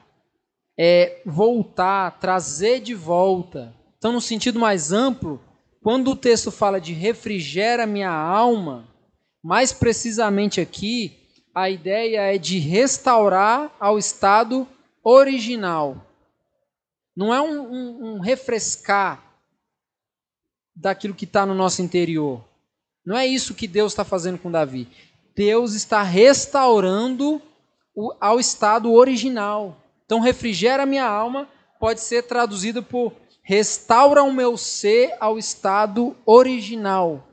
[0.82, 3.76] é, voltar, trazer de volta.
[3.98, 5.42] Então, no sentido mais amplo,
[5.84, 8.88] quando o texto fala de refrigera minha alma,
[9.44, 11.18] mais precisamente aqui,
[11.54, 14.66] a ideia é de restaurar ao estado
[15.04, 15.98] original.
[17.14, 19.22] Não é um, um, um refrescar
[20.74, 22.42] daquilo que está no nosso interior.
[23.06, 24.88] Não é isso que Deus está fazendo com Davi.
[25.36, 27.42] Deus está restaurando
[27.94, 29.76] o, ao estado original.
[30.10, 31.48] Então, refrigera minha alma
[31.80, 37.28] pode ser traduzido por restaura o meu ser ao estado original.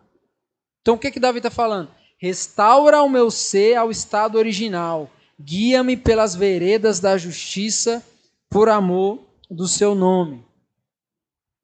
[0.83, 1.91] Então, o que, que Davi está falando?
[2.19, 5.11] Restaura o meu ser ao estado original.
[5.41, 8.05] Guia-me pelas veredas da justiça
[8.51, 9.21] por amor
[9.51, 10.45] do seu nome.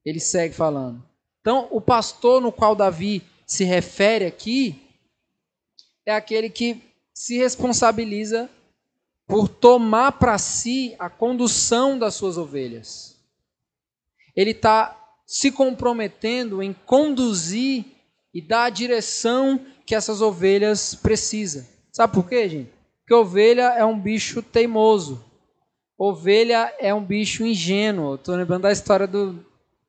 [0.07, 1.07] Ele segue falando.
[1.43, 4.81] Então, o pastor no qual Davi se refere aqui
[6.07, 6.81] é aquele que
[7.13, 8.49] se responsabiliza
[9.33, 13.19] por tomar para si a condução das suas ovelhas.
[14.37, 14.95] Ele está
[15.27, 17.87] se comprometendo em conduzir
[18.35, 21.65] e dar a direção que essas ovelhas precisam.
[21.91, 22.71] Sabe por quê, gente?
[22.99, 25.25] Porque ovelha é um bicho teimoso.
[25.97, 28.17] ovelha é um bicho ingênuo.
[28.17, 29.43] Estou lembrando da história do,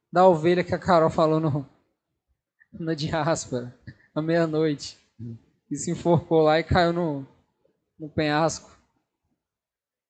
[0.10, 1.68] da ovelha que a Carol falou no,
[2.72, 3.78] na diáspora,
[4.16, 4.98] à meia-noite.
[5.70, 7.28] E se enforcou lá e caiu no,
[8.00, 8.72] no penhasco.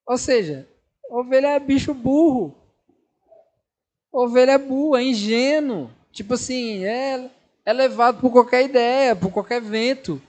[0.05, 0.67] Ou seja,
[1.09, 2.55] ovelha é bicho burro.
[4.11, 5.89] Ovelha é burro, é ingênuo.
[6.11, 7.29] Tipo assim, é,
[7.65, 10.21] é levado por qualquer ideia, por qualquer vento.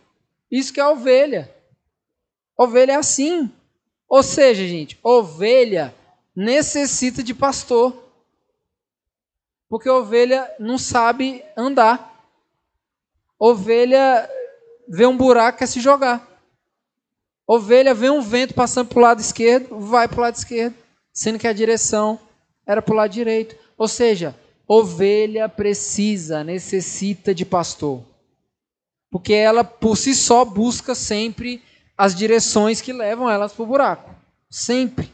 [0.51, 1.53] Isso que é ovelha.
[2.57, 3.51] Ovelha é assim.
[4.09, 5.95] Ou seja, gente, ovelha
[6.35, 8.05] necessita de pastor.
[9.69, 12.15] Porque ovelha não sabe andar.
[13.39, 14.31] Ovelha
[14.89, 16.34] vê um buraco quer se jogar.
[17.47, 20.75] Ovelha vê um vento passando para o lado esquerdo, vai para o lado esquerdo,
[21.13, 22.19] sendo que a direção
[22.67, 23.57] era para o lado direito.
[23.77, 24.35] Ou seja,
[24.67, 28.03] ovelha precisa, necessita de pastor.
[29.11, 31.63] Porque ela por si só busca sempre
[31.97, 34.15] as direções que levam elas para o buraco.
[34.51, 35.13] Sempre.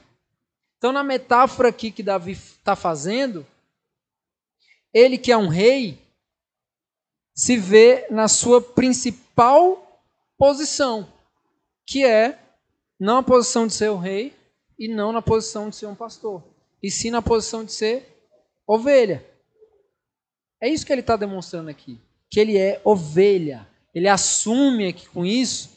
[0.79, 3.47] Então, na metáfora aqui que Davi está fazendo,
[4.95, 5.99] ele que é um rei,
[7.35, 10.03] se vê na sua principal
[10.39, 11.07] posição,
[11.91, 12.39] que é
[13.01, 14.33] não a posição de ser o rei
[14.79, 16.41] e não na posição de ser um pastor,
[16.81, 18.25] e sim na posição de ser
[18.65, 19.27] ovelha.
[20.61, 21.99] É isso que ele está demonstrando aqui,
[22.31, 23.67] que ele é ovelha.
[23.93, 25.77] Ele assume aqui com isso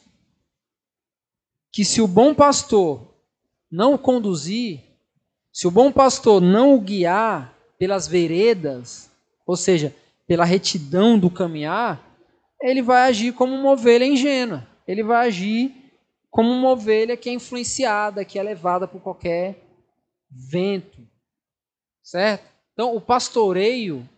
[1.72, 3.02] que se o bom pastor
[3.72, 4.82] não o conduzir,
[5.52, 9.10] se o bom pastor não o guiar pelas veredas,
[9.48, 9.96] ou seja,
[10.28, 12.08] pela retidão do caminhar,
[12.62, 14.68] ele vai agir como uma ovelha ingênua.
[14.88, 15.83] Ele vai agir
[16.34, 19.56] como uma ovelha que é influenciada, que é levada por qualquer
[20.28, 20.98] vento.
[22.02, 22.44] Certo?
[22.74, 24.10] Então, o pastoreio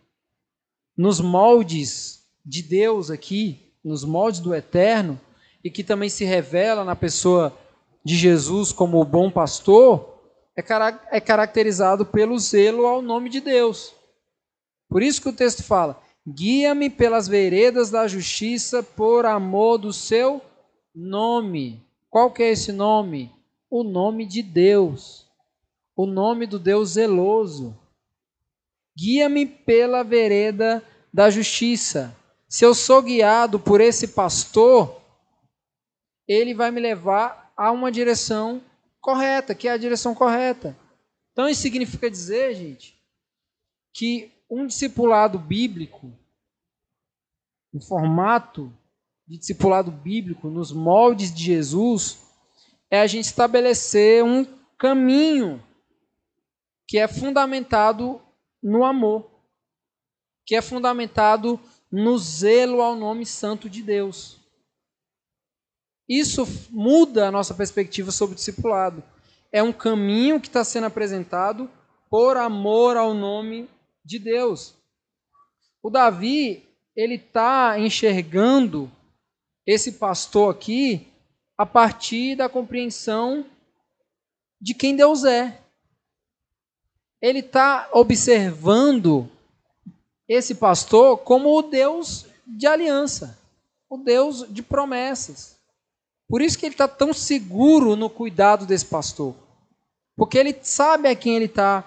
[0.96, 5.20] nos moldes de Deus aqui, nos moldes do eterno,
[5.62, 7.54] e que também se revela na pessoa
[8.02, 10.18] de Jesus como o bom pastor,
[10.56, 10.64] é,
[11.18, 13.94] é caracterizado pelo zelo ao nome de Deus.
[14.88, 20.40] Por isso que o texto fala: guia-me pelas veredas da justiça por amor do seu
[20.94, 21.85] nome.
[22.10, 23.32] Qual que é esse nome?
[23.70, 25.26] O nome de Deus.
[25.94, 27.78] O nome do Deus zeloso.
[28.96, 30.82] Guia-me pela vereda
[31.12, 32.16] da justiça.
[32.48, 35.00] Se eu sou guiado por esse pastor,
[36.28, 38.62] ele vai me levar a uma direção
[39.00, 40.76] correta, que é a direção correta.
[41.32, 42.96] Então isso significa dizer, gente,
[43.92, 46.12] que um discipulado bíblico,
[47.72, 48.72] um formato
[49.26, 52.18] de discipulado bíblico nos moldes de Jesus,
[52.90, 54.44] é a gente estabelecer um
[54.78, 55.62] caminho
[56.86, 58.20] que é fundamentado
[58.62, 59.28] no amor,
[60.44, 61.58] que é fundamentado
[61.90, 64.38] no zelo ao nome santo de Deus.
[66.08, 69.02] Isso muda a nossa perspectiva sobre o discipulado.
[69.50, 71.68] É um caminho que está sendo apresentado
[72.08, 73.68] por amor ao nome
[74.04, 74.74] de Deus.
[75.82, 76.64] O Davi,
[76.94, 78.90] ele está enxergando
[79.66, 81.08] esse pastor aqui
[81.58, 83.44] a partir da compreensão
[84.60, 85.60] de quem Deus é.
[87.20, 89.28] Ele está observando
[90.28, 93.38] esse pastor como o Deus de aliança,
[93.88, 95.56] o Deus de promessas.
[96.28, 99.34] Por isso que ele está tão seguro no cuidado desse pastor.
[100.16, 101.84] Porque ele sabe a quem ele está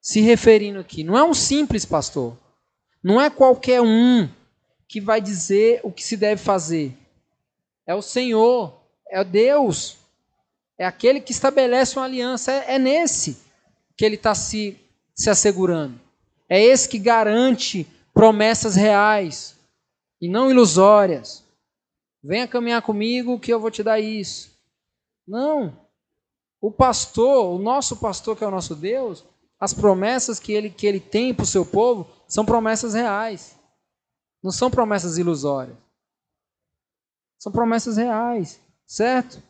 [0.00, 1.04] se referindo aqui.
[1.04, 2.36] Não é um simples pastor.
[3.02, 4.28] Não é qualquer um
[4.88, 6.96] que vai dizer o que se deve fazer.
[7.86, 8.74] É o Senhor,
[9.08, 9.98] é Deus,
[10.78, 12.52] é aquele que estabelece uma aliança.
[12.52, 13.38] É, é nesse
[13.96, 14.78] que ele está se,
[15.14, 16.00] se assegurando.
[16.48, 19.56] É esse que garante promessas reais
[20.20, 21.44] e não ilusórias.
[22.22, 24.56] Venha caminhar comigo que eu vou te dar isso.
[25.26, 25.76] Não.
[26.60, 29.24] O pastor, o nosso pastor que é o nosso Deus,
[29.60, 33.57] as promessas que ele, que ele tem para o seu povo são promessas reais.
[34.42, 35.76] Não são promessas ilusórias.
[37.38, 39.42] São promessas reais, certo?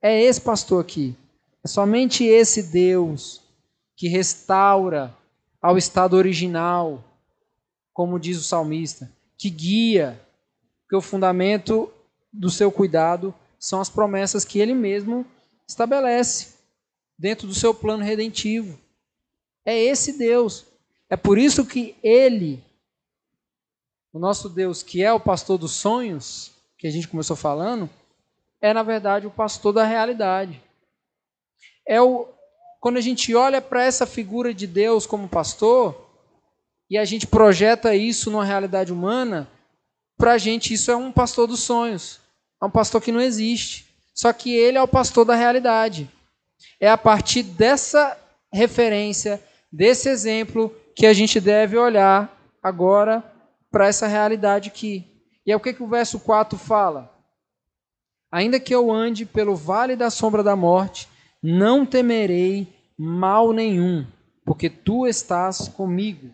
[0.00, 1.16] É esse pastor aqui.
[1.64, 3.42] É somente esse Deus
[3.96, 5.16] que restaura
[5.60, 7.02] ao estado original,
[7.92, 10.20] como diz o salmista, que guia,
[10.82, 11.92] porque o fundamento
[12.32, 15.24] do seu cuidado são as promessas que ele mesmo
[15.68, 16.54] estabelece
[17.18, 18.78] dentro do seu plano redentivo.
[19.64, 20.66] É esse Deus.
[21.08, 22.64] É por isso que ele,
[24.12, 27.88] o nosso Deus, que é o pastor dos sonhos, que a gente começou falando,
[28.60, 30.60] é na verdade o pastor da realidade.
[31.86, 32.28] É o
[32.80, 36.10] quando a gente olha para essa figura de Deus como pastor
[36.90, 39.48] e a gente projeta isso numa realidade humana,
[40.18, 42.18] para a gente isso é um pastor dos sonhos.
[42.60, 43.86] É um pastor que não existe.
[44.12, 46.10] Só que ele é o pastor da realidade.
[46.80, 48.18] É a partir dessa
[48.52, 49.42] referência,
[49.72, 53.31] desse exemplo, que a gente deve olhar agora
[53.72, 55.04] para essa realidade aqui.
[55.44, 57.10] E é o que, que o verso 4 fala?
[58.30, 61.08] Ainda que eu ande pelo vale da sombra da morte,
[61.42, 64.06] não temerei mal nenhum,
[64.44, 66.30] porque tu estás comigo.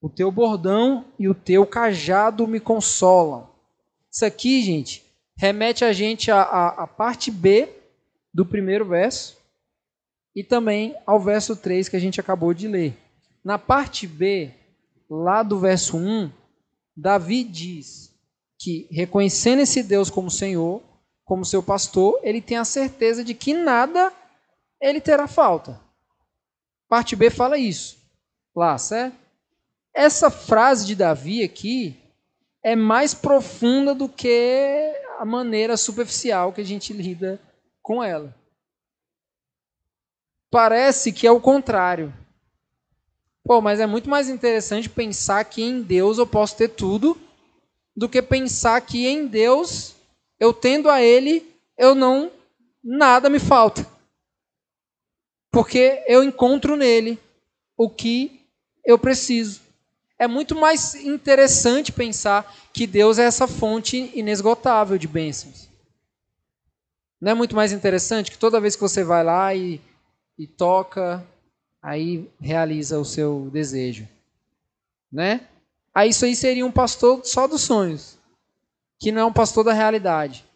[0.00, 3.48] O teu bordão e o teu cajado me consolam.
[4.12, 5.02] Isso aqui, gente,
[5.36, 7.68] remete a gente à, parte B
[8.32, 9.36] do primeiro verso
[10.36, 12.96] e também ao verso 3 que a gente acabou de ler.
[13.42, 14.52] Na parte B,
[15.10, 16.30] lá do verso 1,
[16.96, 18.14] Davi diz
[18.58, 20.82] que, reconhecendo esse Deus como Senhor,
[21.24, 24.12] como seu pastor, ele tem a certeza de que nada
[24.80, 25.80] ele terá falta.
[26.88, 27.98] Parte B fala isso.
[28.54, 29.16] Lá, certo?
[29.92, 31.96] Essa frase de Davi aqui
[32.62, 37.40] é mais profunda do que a maneira superficial que a gente lida
[37.82, 38.34] com ela.
[40.50, 42.12] Parece que é o contrário.
[43.44, 47.16] Pô, mas é muito mais interessante pensar que em Deus eu posso ter tudo
[47.94, 49.94] do que pensar que em Deus
[50.40, 52.32] eu tendo a Ele, eu não,
[52.82, 53.86] nada me falta.
[55.50, 57.18] Porque eu encontro nele
[57.76, 58.40] o que
[58.84, 59.60] eu preciso.
[60.18, 65.68] É muito mais interessante pensar que Deus é essa fonte inesgotável de bênçãos.
[67.20, 69.80] Não é muito mais interessante que toda vez que você vai lá e,
[70.38, 71.24] e toca,
[71.84, 74.08] aí realiza o seu desejo,
[75.12, 75.42] né?
[75.94, 78.18] Aí isso aí seria um pastor só dos sonhos
[78.98, 80.46] que não é um pastor da realidade.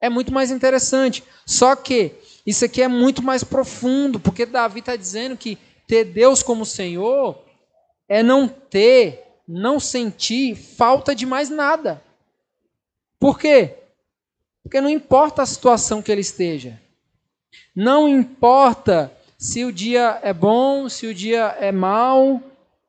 [0.00, 1.22] É muito mais interessante.
[1.44, 2.14] Só que
[2.46, 7.38] isso aqui é muito mais profundo, porque Davi está dizendo que ter Deus como Senhor
[8.08, 12.02] é não ter, não sentir falta de mais nada.
[13.20, 13.76] Por quê?
[14.62, 16.80] Porque não importa a situação que ele esteja.
[17.76, 19.12] Não importa
[19.42, 22.40] se o dia é bom, se o dia é mau,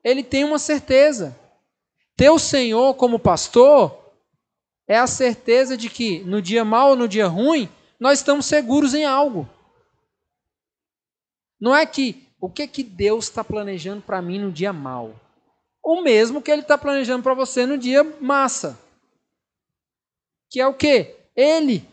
[0.03, 1.35] ele tem uma certeza.
[2.15, 4.13] Ter o Senhor como pastor
[4.87, 7.67] é a certeza de que no dia mau ou no dia ruim,
[7.99, 9.49] nós estamos seguros em algo.
[11.59, 15.19] Não é que o que que Deus está planejando para mim no dia mau,
[15.83, 18.79] o mesmo que Ele está planejando para você no dia massa,
[20.51, 21.83] que é o que Ele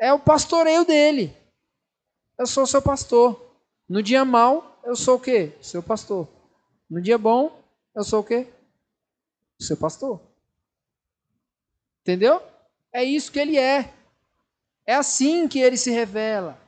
[0.00, 1.45] é o pastoreio dele.
[2.38, 3.40] Eu sou seu pastor.
[3.88, 5.52] No dia mau, eu sou o quê?
[5.60, 6.28] Seu pastor.
[6.88, 7.62] No dia bom,
[7.94, 8.46] eu sou o quê?
[9.58, 10.20] seu pastor.
[12.02, 12.42] Entendeu?
[12.92, 13.92] É isso que ele é.
[14.86, 16.60] É assim que ele se revela.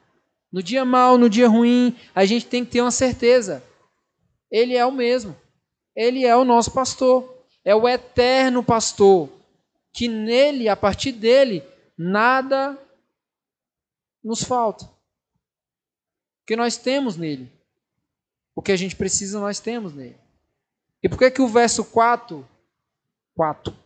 [0.51, 3.63] No dia mau, no dia ruim, a gente tem que ter uma certeza.
[4.51, 5.37] Ele é o mesmo.
[5.95, 7.45] Ele é o nosso pastor.
[7.65, 9.29] É o eterno pastor.
[9.93, 11.63] Que nele, a partir dele,
[11.97, 12.79] nada
[14.25, 14.89] nos falta.
[16.49, 17.53] Porque nós temos nele.
[18.57, 20.17] O que a gente precisa, nós temos nele.
[21.03, 22.43] E por que, que o verso 4
[23.35, 23.77] 4.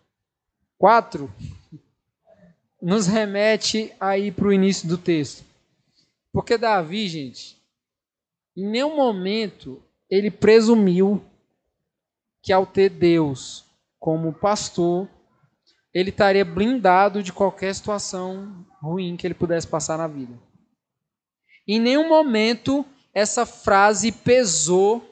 [0.79, 1.35] 4
[2.81, 5.45] nos remete aí para o início do texto.
[6.33, 7.61] Porque Davi, gente,
[8.57, 11.21] em nenhum momento ele presumiu
[12.41, 13.65] que ao ter Deus
[13.99, 15.09] como pastor,
[15.93, 20.52] ele estaria blindado de qualquer situação ruim que ele pudesse passar na vida.
[21.67, 22.85] Em nenhum momento
[23.15, 25.09] essa frase pesou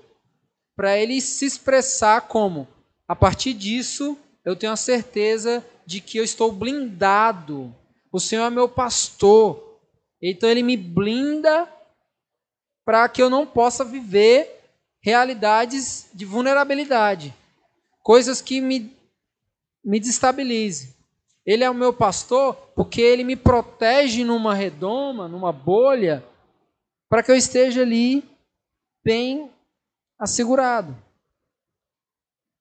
[0.75, 2.67] para ele se expressar como:
[3.07, 7.75] a partir disso eu tenho a certeza de que eu estou blindado.
[8.13, 9.79] O Senhor é meu pastor.
[10.23, 11.69] Então ele me blinda
[12.85, 14.61] para que eu não possa viver
[15.01, 17.35] realidades de vulnerabilidade,
[18.03, 18.95] coisas que me,
[19.83, 20.95] me desestabilizem.
[21.47, 26.25] Ele é o meu pastor porque ele me protege numa redoma, numa bolha,
[27.11, 28.23] para que eu esteja ali
[29.05, 29.51] bem
[30.17, 30.97] assegurado.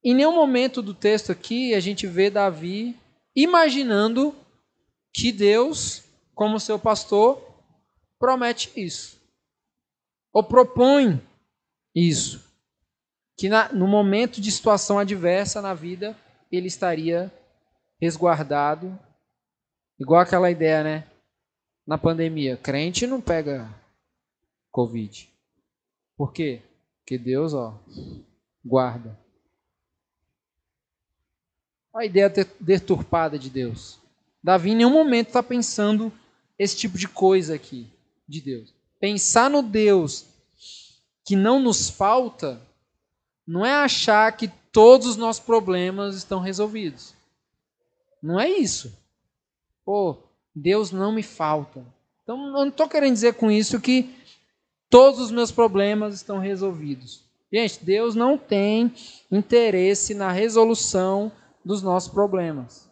[0.03, 2.97] Em nenhum momento do texto aqui a gente vê Davi
[3.35, 4.35] imaginando
[5.13, 7.39] que Deus, como seu pastor,
[8.17, 9.21] promete isso.
[10.33, 11.21] Ou propõe
[11.93, 12.43] isso.
[13.37, 16.17] Que na, no momento de situação adversa na vida,
[16.51, 17.31] ele estaria
[18.01, 18.97] resguardado.
[19.99, 21.07] Igual aquela ideia, né?
[21.85, 23.69] Na pandemia, crente não pega
[24.71, 25.29] Covid.
[26.15, 26.61] Por quê?
[26.99, 27.79] Porque Deus, ó,
[28.63, 29.17] guarda
[31.99, 33.99] a ideia deturpada de Deus.
[34.43, 36.11] Davi em nenhum momento está pensando
[36.57, 37.87] esse tipo de coisa aqui
[38.27, 38.73] de Deus.
[38.99, 40.25] Pensar no Deus
[41.25, 42.61] que não nos falta
[43.45, 47.13] não é achar que todos os nossos problemas estão resolvidos.
[48.21, 48.93] Não é isso.
[49.83, 50.17] Pô,
[50.55, 51.83] Deus não me falta.
[52.23, 54.15] Então, eu não estou querendo dizer com isso que
[54.89, 57.23] todos os meus problemas estão resolvidos.
[57.51, 58.93] Gente, Deus não tem
[59.31, 61.31] interesse na resolução
[61.63, 62.89] dos nossos problemas.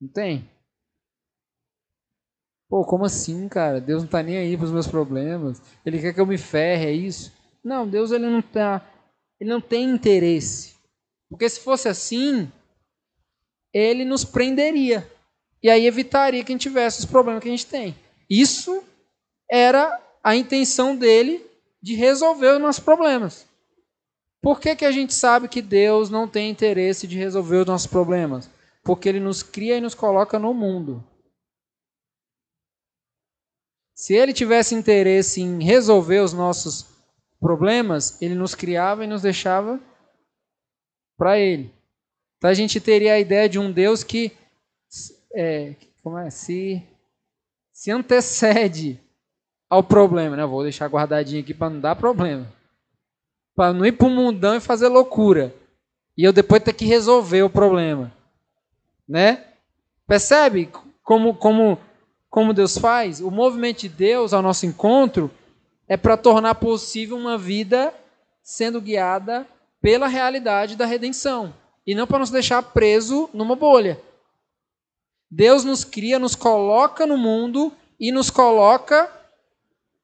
[0.00, 0.48] Não tem?
[2.68, 3.80] Pô, como assim, cara?
[3.80, 5.62] Deus não está nem aí para os meus problemas.
[5.84, 7.32] Ele quer que eu me ferre, é isso?
[7.62, 8.86] Não, Deus ele não tá,
[9.40, 10.74] ele não tem interesse.
[11.28, 12.50] Porque se fosse assim,
[13.72, 15.08] ele nos prenderia.
[15.62, 17.96] E aí evitaria que a gente tivesse os problemas que a gente tem.
[18.28, 18.82] Isso
[19.50, 21.44] era a intenção dele
[21.82, 23.46] de resolver os nossos problemas.
[24.40, 27.86] Por que, que a gente sabe que Deus não tem interesse de resolver os nossos
[27.86, 28.50] problemas?
[28.82, 31.02] Porque ele nos cria e nos coloca no mundo.
[33.94, 36.86] Se ele tivesse interesse em resolver os nossos
[37.38, 39.80] problemas, ele nos criava e nos deixava
[41.16, 41.72] para ele.
[42.36, 44.32] Então a gente teria a ideia de um Deus que
[45.34, 46.82] é, como é, se,
[47.72, 49.00] se antecede
[49.74, 50.36] ao problema.
[50.36, 50.46] Né?
[50.46, 52.46] Vou deixar guardadinho aqui para não dar problema.
[53.54, 55.54] Para não ir para o mundão e fazer loucura.
[56.16, 58.12] E eu depois ter que resolver o problema.
[59.06, 59.44] Né?
[60.06, 60.70] Percebe
[61.02, 61.78] como, como,
[62.30, 63.20] como Deus faz?
[63.20, 65.30] O movimento de Deus ao nosso encontro
[65.88, 67.92] é para tornar possível uma vida
[68.42, 69.46] sendo guiada
[69.80, 71.52] pela realidade da redenção
[71.86, 74.00] e não para nos deixar preso numa bolha.
[75.30, 79.10] Deus nos cria, nos coloca no mundo e nos coloca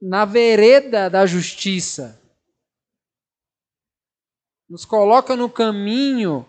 [0.01, 2.19] na vereda da justiça.
[4.69, 6.47] Nos coloca no caminho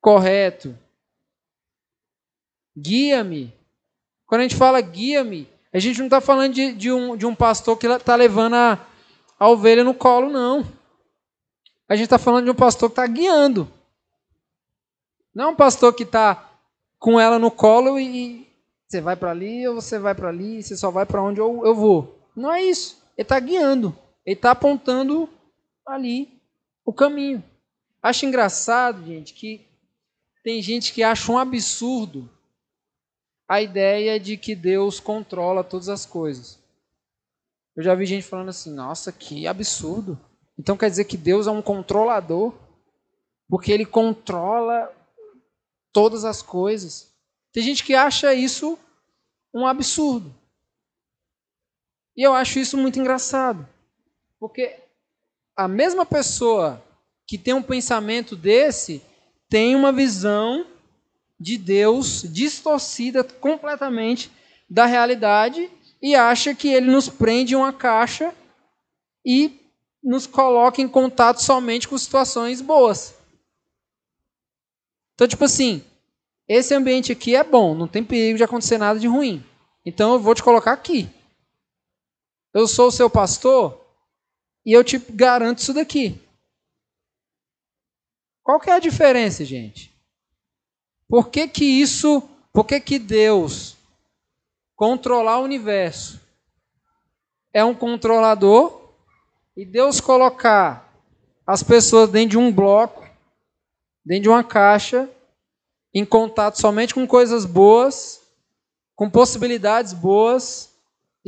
[0.00, 0.78] correto.
[2.76, 3.52] Guia-me.
[4.26, 7.34] Quando a gente fala guia-me, a gente não está falando de, de, um, de um
[7.34, 8.86] pastor que está levando a,
[9.38, 10.64] a ovelha no colo, não.
[11.88, 13.70] A gente está falando de um pastor que está guiando.
[15.34, 16.50] Não é um pastor que está
[16.98, 18.46] com ela no colo e
[18.86, 21.64] você vai para ali ou você vai para ali, você só vai para onde eu,
[21.64, 22.23] eu vou.
[22.34, 23.02] Não é isso.
[23.16, 23.96] Ele está guiando.
[24.24, 25.28] Ele está apontando
[25.86, 26.40] ali
[26.84, 27.42] o caminho.
[28.02, 29.66] Acho engraçado, gente, que
[30.42, 32.28] tem gente que acha um absurdo
[33.48, 36.58] a ideia de que Deus controla todas as coisas.
[37.76, 40.18] Eu já vi gente falando assim: nossa, que absurdo.
[40.58, 42.54] Então quer dizer que Deus é um controlador,
[43.48, 44.92] porque ele controla
[45.92, 47.12] todas as coisas.
[47.52, 48.78] Tem gente que acha isso
[49.52, 50.34] um absurdo.
[52.16, 53.68] E eu acho isso muito engraçado,
[54.38, 54.76] porque
[55.56, 56.82] a mesma pessoa
[57.26, 59.02] que tem um pensamento desse
[59.48, 60.66] tem uma visão
[61.38, 64.30] de Deus distorcida completamente
[64.68, 68.34] da realidade e acha que ele nos prende em uma caixa
[69.24, 69.60] e
[70.02, 73.14] nos coloca em contato somente com situações boas.
[75.14, 75.82] Então, tipo assim,
[76.46, 79.42] esse ambiente aqui é bom, não tem perigo de acontecer nada de ruim.
[79.84, 81.08] Então eu vou te colocar aqui.
[82.54, 83.84] Eu sou o seu pastor
[84.64, 86.20] e eu te garanto isso daqui.
[88.44, 89.92] Qual que é a diferença, gente?
[91.08, 93.76] Por que, que isso, por que, que Deus
[94.76, 96.20] controlar o universo
[97.52, 98.92] é um controlador
[99.56, 100.92] e Deus colocar
[101.46, 103.08] as pessoas dentro de um bloco,
[104.04, 105.08] dentro de uma caixa,
[105.92, 108.20] em contato somente com coisas boas,
[108.96, 110.73] com possibilidades boas,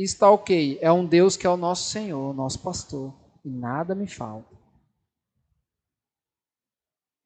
[0.03, 0.77] está ok.
[0.81, 4.57] É um Deus que é o nosso Senhor, nosso pastor, e nada me falta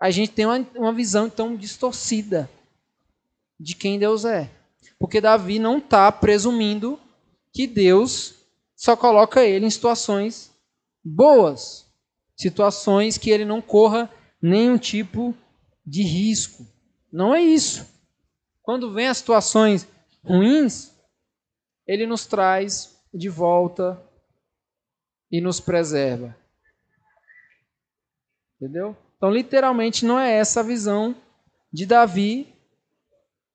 [0.02, 2.50] a gente tem uma, uma visão tão distorcida
[3.60, 4.50] de quem Deus é.
[4.98, 7.00] Porque Davi não está presumindo
[7.54, 8.34] que Deus
[8.76, 10.50] só coloca ele em situações
[11.04, 11.86] boas,
[12.36, 14.10] situações que ele não corra
[14.42, 15.36] nenhum tipo
[15.86, 16.66] de risco.
[17.14, 17.86] Não é isso.
[18.64, 19.88] Quando vem as situações
[20.24, 20.92] ruins,
[21.92, 24.02] ele nos traz de volta
[25.30, 26.34] e nos preserva.
[28.56, 28.96] Entendeu?
[29.18, 31.14] Então, literalmente, não é essa a visão
[31.72, 32.48] de Davi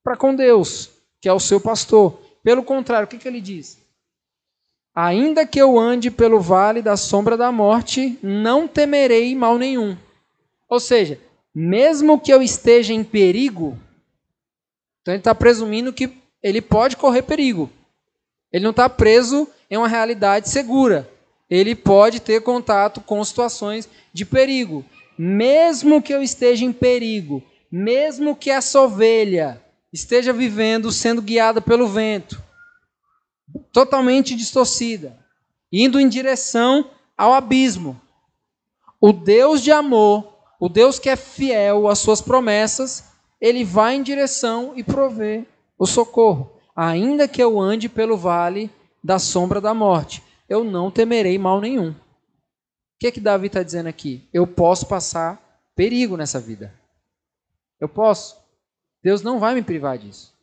[0.03, 2.21] para com Deus, que é o seu pastor.
[2.43, 3.81] Pelo contrário, o que, que ele diz?
[4.93, 9.97] Ainda que eu ande pelo vale da sombra da morte, não temerei mal nenhum.
[10.69, 11.19] Ou seja,
[11.55, 13.75] mesmo que eu esteja em perigo,
[15.01, 17.71] então ele está presumindo que ele pode correr perigo.
[18.51, 21.09] Ele não está preso em uma realidade segura.
[21.49, 24.83] Ele pode ter contato com situações de perigo
[25.17, 27.41] mesmo que eu esteja em perigo,
[27.71, 32.41] mesmo que essa ovelha esteja vivendo sendo guiada pelo vento,
[33.71, 35.17] totalmente distorcida,
[35.71, 37.99] indo em direção ao abismo,
[39.01, 43.05] o Deus de amor, o Deus que é fiel às suas promessas,
[43.41, 45.45] ele vai em direção e provê
[45.77, 46.51] o socorro.
[46.77, 48.69] Ainda que eu ande pelo vale
[49.03, 51.89] da sombra da morte, eu não temerei mal nenhum.
[51.89, 51.95] O
[52.99, 54.27] que, que Davi está dizendo aqui?
[54.31, 55.41] Eu posso passar
[55.75, 56.71] perigo nessa vida.
[57.79, 58.37] Eu posso.
[59.03, 60.33] Deus não vai me privar disso.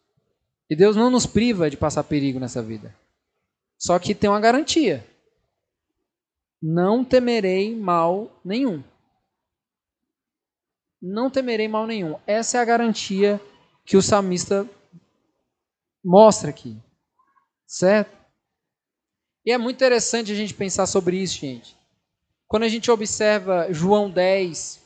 [0.69, 2.95] E Deus não nos priva de passar perigo nessa vida.
[3.79, 5.07] Só que tem uma garantia.
[6.61, 8.83] Não temerei mal nenhum.
[11.01, 12.19] Não temerei mal nenhum.
[12.27, 13.41] Essa é a garantia
[13.85, 14.67] que o salmista
[16.05, 16.77] mostra aqui.
[17.67, 18.17] Certo?
[19.45, 21.77] E é muito interessante a gente pensar sobre isso, gente.
[22.47, 24.81] Quando a gente observa João 10,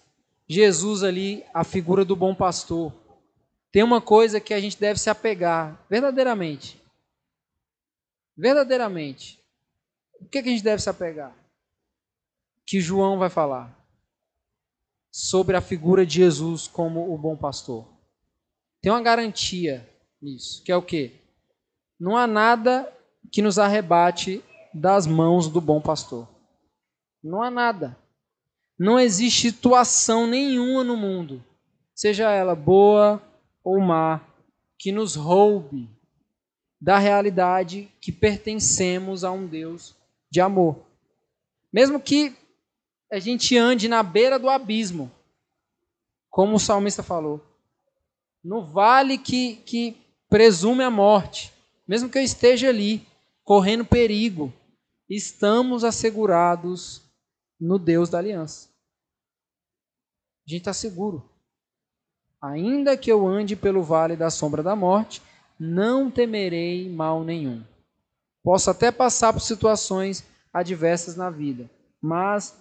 [0.48, 2.92] Jesus ali, a figura do bom pastor,
[3.70, 6.82] tem uma coisa que a gente deve se apegar, verdadeiramente.
[8.36, 9.38] Verdadeiramente.
[10.20, 11.36] O que, que a gente deve se apegar?
[12.66, 13.76] Que João vai falar
[15.10, 17.86] sobre a figura de Jesus como o bom pastor.
[18.80, 19.88] Tem uma garantia
[20.20, 21.20] nisso, que é o quê?
[21.98, 22.92] Não há nada
[23.30, 24.42] que nos arrebate
[24.72, 26.28] das mãos do bom pastor.
[27.22, 27.96] Não há nada.
[28.78, 31.44] Não existe situação nenhuma no mundo,
[31.94, 33.20] seja ela boa
[33.64, 34.20] ou má,
[34.78, 35.90] que nos roube
[36.80, 39.96] da realidade que pertencemos a um Deus
[40.30, 40.86] de amor.
[41.72, 42.36] Mesmo que
[43.10, 45.10] a gente ande na beira do abismo,
[46.30, 47.44] como o salmista falou,
[48.44, 49.96] no vale que, que
[50.28, 51.52] presume a morte,
[51.86, 53.06] mesmo que eu esteja ali,
[53.44, 54.52] correndo perigo,
[55.08, 57.02] estamos assegurados
[57.58, 58.68] no Deus da aliança.
[60.46, 61.28] A gente está seguro.
[62.40, 65.20] Ainda que eu ande pelo vale da sombra da morte,
[65.58, 67.64] não temerei mal nenhum.
[68.44, 71.68] Posso até passar por situações adversas na vida,
[72.00, 72.56] mas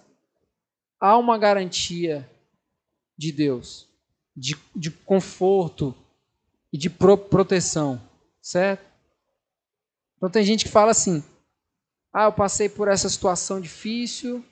[1.00, 2.28] há uma garantia
[3.16, 3.88] de Deus,
[4.36, 5.94] de, de conforto
[6.72, 8.00] e de pro, proteção,
[8.40, 8.84] certo?
[10.16, 11.22] Então tem gente que fala assim:
[12.12, 14.44] ah, eu passei por essa situação difícil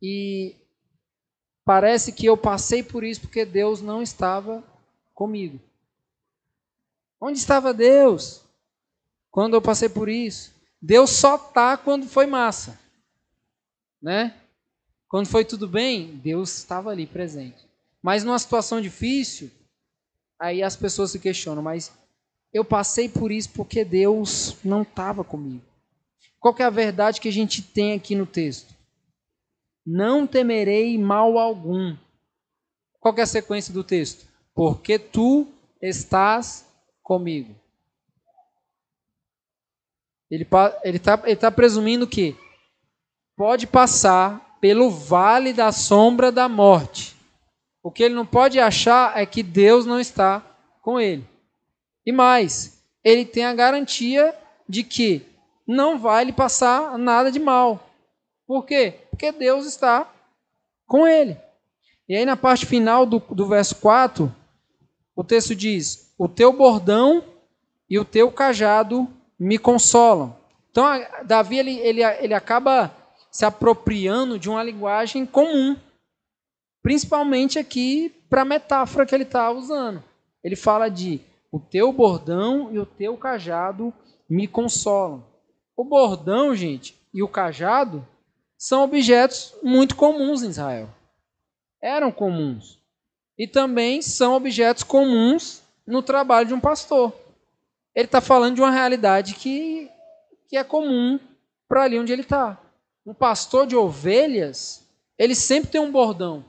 [0.00, 0.56] e
[1.64, 4.62] parece que eu passei por isso porque Deus não estava
[5.14, 5.60] comigo.
[7.20, 8.42] Onde estava Deus
[9.30, 10.54] quando eu passei por isso?
[10.80, 12.78] Deus só tá quando foi massa,
[14.00, 14.34] né?
[15.08, 17.66] Quando foi tudo bem, Deus estava ali presente.
[18.02, 19.50] Mas numa situação difícil,
[20.38, 21.92] aí as pessoas se questionam, mas
[22.52, 25.64] eu passei por isso porque Deus não estava comigo.
[26.38, 28.74] Qual é a verdade que a gente tem aqui no texto?
[29.84, 31.96] Não temerei mal algum.
[33.00, 34.26] Qual é a sequência do texto?
[34.54, 35.48] Porque tu
[35.80, 36.66] estás
[37.02, 37.54] comigo.
[40.30, 42.36] Ele está ele tá, ele tá presumindo que
[43.36, 47.15] pode passar pelo vale da sombra da morte.
[47.86, 50.42] O que ele não pode achar é que Deus não está
[50.82, 51.24] com ele.
[52.04, 54.34] E mais, ele tem a garantia
[54.68, 55.24] de que
[55.64, 57.88] não vai lhe passar nada de mal.
[58.44, 59.02] Por quê?
[59.08, 60.12] Porque Deus está
[60.84, 61.36] com ele.
[62.08, 64.34] E aí, na parte final do, do verso 4,
[65.14, 67.22] o texto diz: O teu bordão
[67.88, 69.06] e o teu cajado
[69.38, 70.36] me consolam.
[70.72, 70.86] Então,
[71.24, 72.92] Davi ele, ele, ele acaba
[73.30, 75.76] se apropriando de uma linguagem comum,
[76.86, 80.04] principalmente aqui para a metáfora que ele está usando.
[80.40, 81.20] Ele fala de
[81.50, 83.92] o teu bordão e o teu cajado
[84.30, 85.26] me consolam.
[85.76, 88.06] O bordão, gente, e o cajado
[88.56, 90.88] são objetos muito comuns em Israel.
[91.82, 92.78] Eram comuns.
[93.36, 97.12] E também são objetos comuns no trabalho de um pastor.
[97.96, 99.90] Ele está falando de uma realidade que,
[100.46, 101.18] que é comum
[101.68, 102.56] para ali onde ele está.
[103.04, 106.44] Um pastor de ovelhas, ele sempre tem um bordão.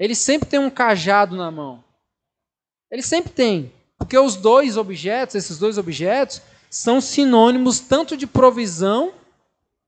[0.00, 1.84] Ele sempre tem um cajado na mão.
[2.90, 3.70] Ele sempre tem.
[3.98, 6.40] Porque os dois objetos, esses dois objetos,
[6.70, 9.12] são sinônimos tanto de provisão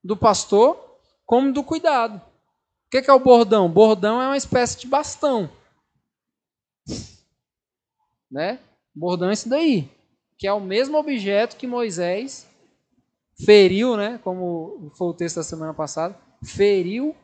[0.05, 2.17] do pastor como do cuidado.
[2.17, 3.71] O que é o bordão?
[3.71, 5.51] Bordão é uma espécie de bastão.
[8.31, 8.59] Né?
[8.95, 9.91] Bordão é esse daí,
[10.37, 12.47] que é o mesmo objeto que Moisés
[13.47, 14.21] feriu, né?
[14.23, 17.17] Como foi o texto da semana passada, feriu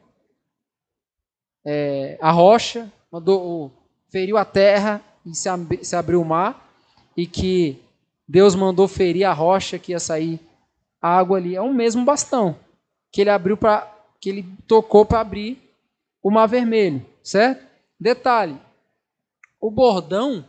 [1.64, 3.72] é, a rocha, mandou,
[4.08, 5.48] feriu a terra e se,
[5.82, 6.70] se abriu o mar,
[7.16, 7.82] e que
[8.26, 10.40] Deus mandou ferir a rocha que ia sair
[11.00, 11.56] água ali.
[11.56, 12.56] É o mesmo bastão
[13.10, 15.58] que ele abriu para que ele tocou para abrir
[16.22, 17.66] o mar vermelho, certo?
[17.98, 18.56] Detalhe:
[19.60, 20.44] o bordão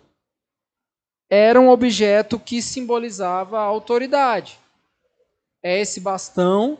[1.29, 4.59] era um objeto que simbolizava a autoridade.
[5.61, 6.77] É esse bastão,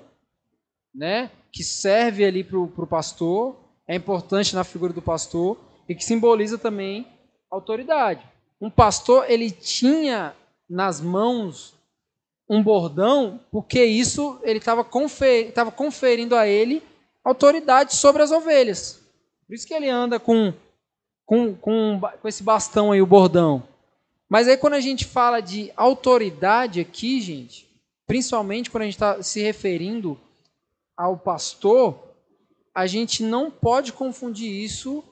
[0.93, 3.55] né, que serve ali para o pastor,
[3.89, 7.07] é importante na figura do pastor e que simboliza também
[7.49, 8.23] autoridade.
[8.61, 10.35] Um pastor ele tinha
[10.69, 11.73] nas mãos
[12.47, 16.83] um bordão, porque isso ele estava confer, conferindo a ele
[17.23, 19.01] autoridade sobre as ovelhas.
[19.47, 20.53] Por isso que ele anda com,
[21.25, 23.63] com, com, com esse bastão aí, o bordão.
[24.29, 27.67] Mas aí quando a gente fala de autoridade aqui, gente,
[28.05, 30.15] principalmente quando a gente está se referindo
[30.95, 32.08] ao pastor,
[32.73, 35.03] a gente não pode confundir isso,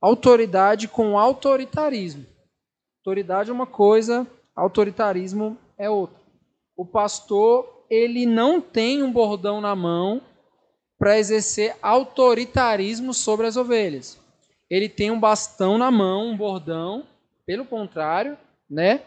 [0.00, 2.26] autoridade, com autoritarismo.
[3.00, 6.16] Autoridade é uma coisa, autoritarismo é outra.
[6.76, 10.20] O pastor, ele não tem um bordão na mão
[10.98, 14.18] para exercer autoritarismo sobre as ovelhas.
[14.70, 17.06] Ele tem um bastão na mão, um bordão,
[17.46, 18.38] pelo contrário,
[18.68, 19.02] né?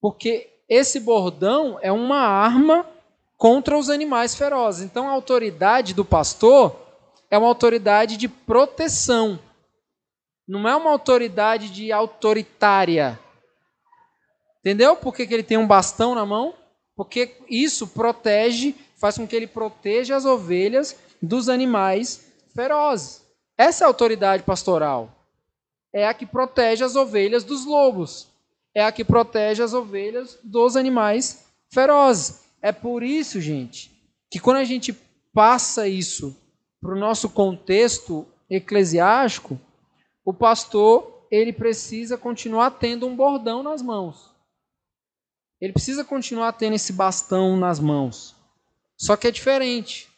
[0.00, 2.86] Porque esse bordão é uma arma
[3.40, 4.82] contra os animais ferozes.
[4.84, 6.76] Então a autoridade do pastor
[7.30, 9.40] é uma autoridade de proteção.
[10.46, 13.18] Não é uma autoridade de autoritária.
[14.58, 16.54] Entendeu por que, que ele tem um bastão na mão?
[16.94, 23.24] Porque isso protege, faz com que ele proteja as ovelhas dos animais ferozes.
[23.56, 25.10] Essa é a autoridade pastoral.
[25.94, 28.28] É a que protege as ovelhas dos lobos.
[28.74, 32.49] É a que protege as ovelhas dos animais ferozes.
[32.62, 33.90] É por isso, gente,
[34.30, 34.92] que quando a gente
[35.32, 36.36] passa isso
[36.80, 39.60] para o nosso contexto eclesiástico,
[40.24, 44.30] o pastor ele precisa continuar tendo um bordão nas mãos.
[45.60, 48.34] Ele precisa continuar tendo esse bastão nas mãos.
[48.96, 50.08] Só que é diferente.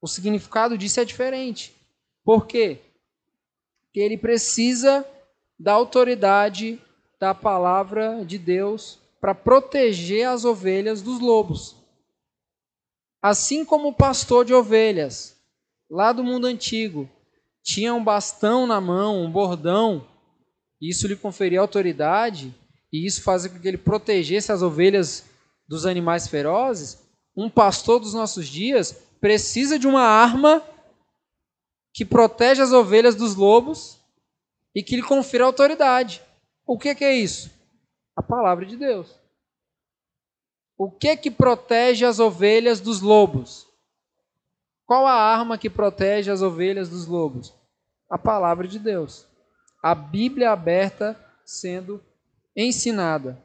[0.00, 1.74] O significado disso é diferente.
[2.24, 2.80] Por quê?
[3.84, 5.06] Porque ele precisa
[5.58, 6.80] da autoridade
[7.18, 11.76] da palavra de Deus para proteger as ovelhas dos lobos.
[13.22, 15.34] Assim como o pastor de ovelhas,
[15.88, 17.08] lá do mundo antigo,
[17.62, 20.06] tinha um bastão na mão, um bordão,
[20.78, 22.54] e isso lhe conferia autoridade,
[22.92, 25.24] e isso fazia com que ele protegesse as ovelhas
[25.66, 26.98] dos animais ferozes,
[27.34, 30.62] um pastor dos nossos dias precisa de uma arma
[31.94, 33.98] que protege as ovelhas dos lobos
[34.74, 36.20] e que lhe confira autoridade.
[36.66, 37.54] O que, que é isso?
[38.16, 39.18] A palavra de Deus.
[40.76, 43.66] O que que protege as ovelhas dos lobos?
[44.86, 47.54] Qual a arma que protege as ovelhas dos lobos?
[48.10, 49.26] A palavra de Deus.
[49.82, 52.02] A Bíblia aberta sendo
[52.56, 53.42] ensinada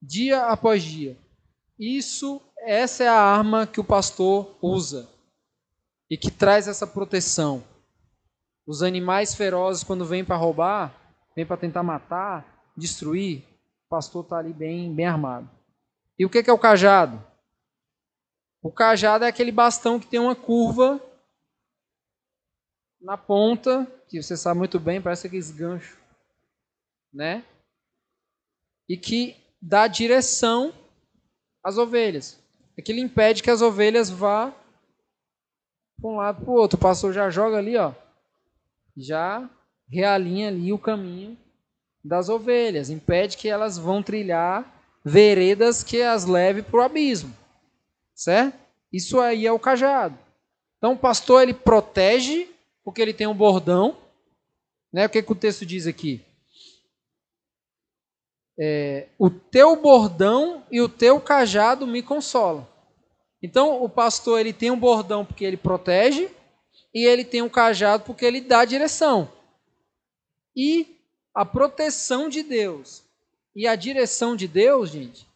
[0.00, 1.16] dia após dia.
[1.78, 5.08] Isso, essa é a arma que o pastor usa
[6.08, 7.62] e que traz essa proteção.
[8.66, 10.94] Os animais ferozes quando vêm para roubar,
[11.34, 13.42] vêm para tentar matar, destruir,
[13.86, 15.48] o pastor está ali bem, bem armado.
[16.18, 17.24] E o que é o cajado?
[18.62, 21.00] O cajado é aquele bastão que tem uma curva
[23.00, 25.96] na ponta, que você sabe muito bem, parece aqueles ganchos,
[27.12, 27.44] né?
[28.90, 30.74] e que dá direção
[31.62, 32.42] às ovelhas.
[32.76, 34.52] Aquilo impede que as ovelhas vá
[36.00, 36.76] para um lado para o outro.
[36.76, 37.94] O pastor já joga ali, ó,
[38.96, 39.48] já
[39.88, 41.38] realinha ali o caminho
[42.02, 44.64] das ovelhas, impede que elas vão trilhar
[45.04, 47.34] veredas que as leve para o abismo,
[48.14, 48.58] certo?
[48.92, 50.18] Isso aí é o cajado.
[50.78, 52.48] Então o pastor ele protege
[52.82, 53.96] porque ele tem um bordão,
[54.92, 55.06] né?
[55.06, 56.24] O que, que o texto diz aqui?
[58.62, 62.68] é, o teu bordão e o teu cajado me consolam.
[63.42, 66.28] Então, o pastor ele tem um bordão porque ele protege
[66.92, 69.32] e ele tem um cajado porque ele dá direção.
[70.54, 70.99] E
[71.34, 73.02] a proteção de Deus
[73.54, 75.26] e a direção de Deus, gente,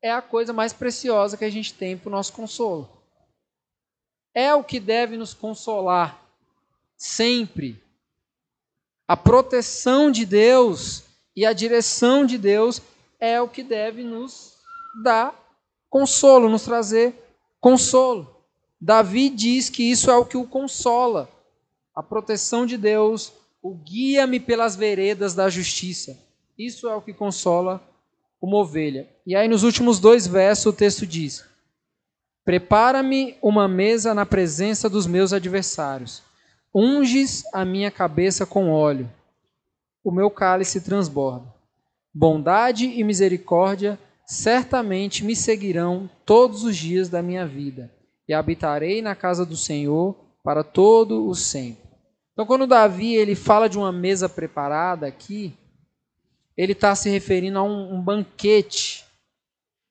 [0.00, 2.88] é a coisa mais preciosa que a gente tem para o nosso consolo.
[4.34, 6.22] É o que deve nos consolar
[6.96, 7.82] sempre.
[9.08, 11.04] A proteção de Deus
[11.34, 12.80] e a direção de Deus
[13.18, 14.54] é o que deve nos
[15.02, 15.34] dar
[15.88, 17.14] consolo, nos trazer
[17.60, 18.34] consolo.
[18.80, 21.28] Davi diz que isso é o que o consola.
[21.94, 23.32] A proteção de Deus,
[23.66, 26.18] o guia-me pelas veredas da justiça.
[26.58, 27.82] Isso é o que consola
[28.40, 29.08] uma ovelha.
[29.26, 31.44] E aí, nos últimos dois versos, o texto diz:
[32.44, 36.22] Prepara-me uma mesa na presença dos meus adversários,
[36.74, 39.10] unges a minha cabeça com óleo
[40.06, 41.52] o meu cálice transborda.
[42.14, 47.92] Bondade e misericórdia certamente me seguirão todos os dias da minha vida,
[48.28, 50.14] e habitarei na casa do Senhor
[50.44, 51.85] para todo o sempre.
[52.36, 55.54] Então, quando Davi ele fala de uma mesa preparada aqui,
[56.54, 59.06] ele está se referindo a um, um, banquete.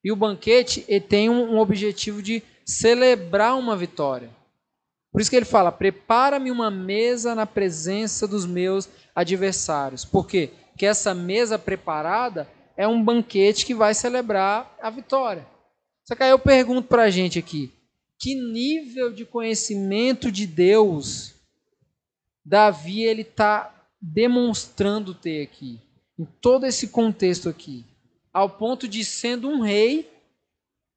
[0.03, 4.29] E o banquete ele tem um, um objetivo de celebrar uma vitória.
[5.11, 10.05] Por isso que ele fala: prepara-me uma mesa na presença dos meus adversários.
[10.05, 10.51] Por quê?
[10.69, 15.47] Porque essa mesa preparada é um banquete que vai celebrar a vitória.
[16.03, 17.73] Só que aí eu pergunto para a gente aqui:
[18.19, 21.34] que nível de conhecimento de Deus
[22.45, 25.81] Davi ele está demonstrando ter aqui,
[26.17, 27.83] em todo esse contexto aqui,
[28.31, 30.11] ao ponto de sendo um rei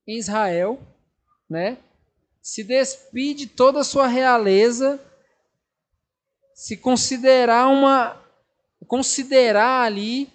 [0.06, 0.78] em Israel,
[1.48, 1.78] né?
[2.42, 5.00] Se despide toda a sua realeza,
[6.54, 8.20] se considerar uma
[8.86, 10.30] considerar ali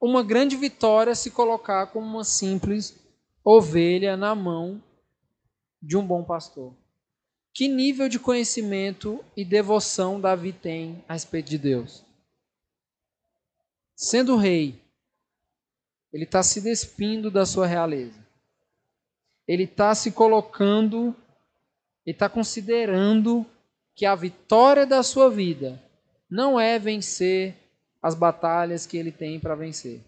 [0.00, 2.96] uma grande vitória se colocar como uma simples
[3.44, 4.82] ovelha na mão
[5.82, 6.74] de um bom pastor.
[7.58, 12.04] Que nível de conhecimento e devoção Davi tem a respeito de Deus?
[13.96, 14.80] Sendo rei,
[16.12, 18.24] ele está se despindo da sua realeza.
[19.44, 21.16] Ele está se colocando,
[22.06, 23.44] ele está considerando
[23.92, 25.82] que a vitória da sua vida
[26.30, 27.56] não é vencer
[28.00, 30.00] as batalhas que ele tem para vencer.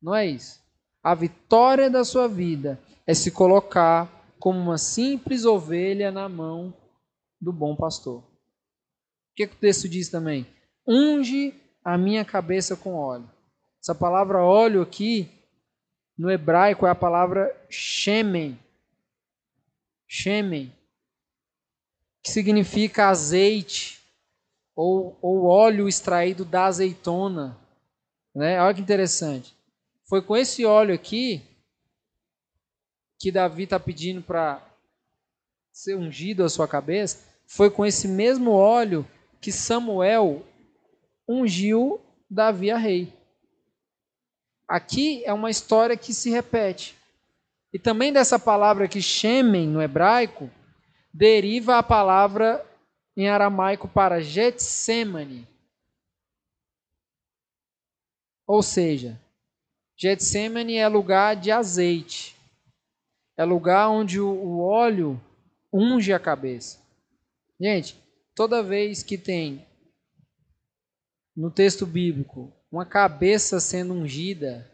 [0.00, 0.62] Não é isso.
[1.02, 6.74] A vitória da sua vida é se colocar como uma simples ovelha na mão
[7.38, 8.20] do bom pastor.
[8.20, 8.24] O
[9.36, 10.46] que, que o texto diz também?
[10.88, 13.30] Unge a minha cabeça com óleo.
[13.82, 15.30] Essa palavra óleo aqui,
[16.16, 18.58] no hebraico, é a palavra shemen.
[20.08, 20.72] Shemen.
[22.22, 24.00] Que significa azeite
[24.74, 27.58] ou, ou óleo extraído da azeitona.
[28.34, 28.60] Né?
[28.60, 29.54] Olha que interessante.
[30.08, 31.42] Foi com esse óleo aqui
[33.20, 34.66] que Davi está pedindo para
[35.70, 39.06] ser ungido a sua cabeça, foi com esse mesmo óleo
[39.42, 40.42] que Samuel
[41.28, 42.00] ungiu
[42.30, 43.12] Davi a rei.
[44.66, 46.96] Aqui é uma história que se repete.
[47.72, 50.50] E também dessa palavra aqui, Shemen, no hebraico,
[51.12, 52.66] deriva a palavra
[53.16, 55.46] em aramaico para Getsemane.
[58.46, 59.20] Ou seja,
[59.94, 62.39] Getsemane é lugar de azeite.
[63.40, 65.18] É lugar onde o óleo
[65.72, 66.78] unge a cabeça.
[67.58, 67.98] Gente,
[68.34, 69.66] toda vez que tem
[71.34, 74.70] no texto bíblico uma cabeça sendo ungida,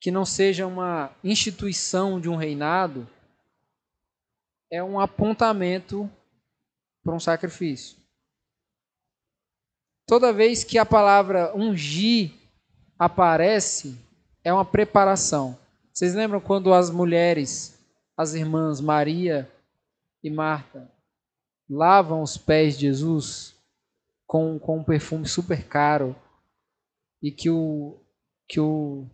[0.00, 3.10] que não seja uma instituição de um reinado,
[4.70, 6.08] é um apontamento
[7.02, 7.98] para um sacrifício.
[10.06, 12.30] Toda vez que a palavra ungir
[12.96, 13.98] aparece,
[14.44, 15.58] é uma preparação.
[15.92, 17.78] Vocês lembram quando as mulheres,
[18.16, 19.50] as irmãs Maria
[20.22, 20.90] e Marta,
[21.68, 23.56] lavam os pés de Jesus
[24.26, 26.14] com, com um perfume super caro
[27.22, 27.98] e que o,
[28.48, 29.06] que o,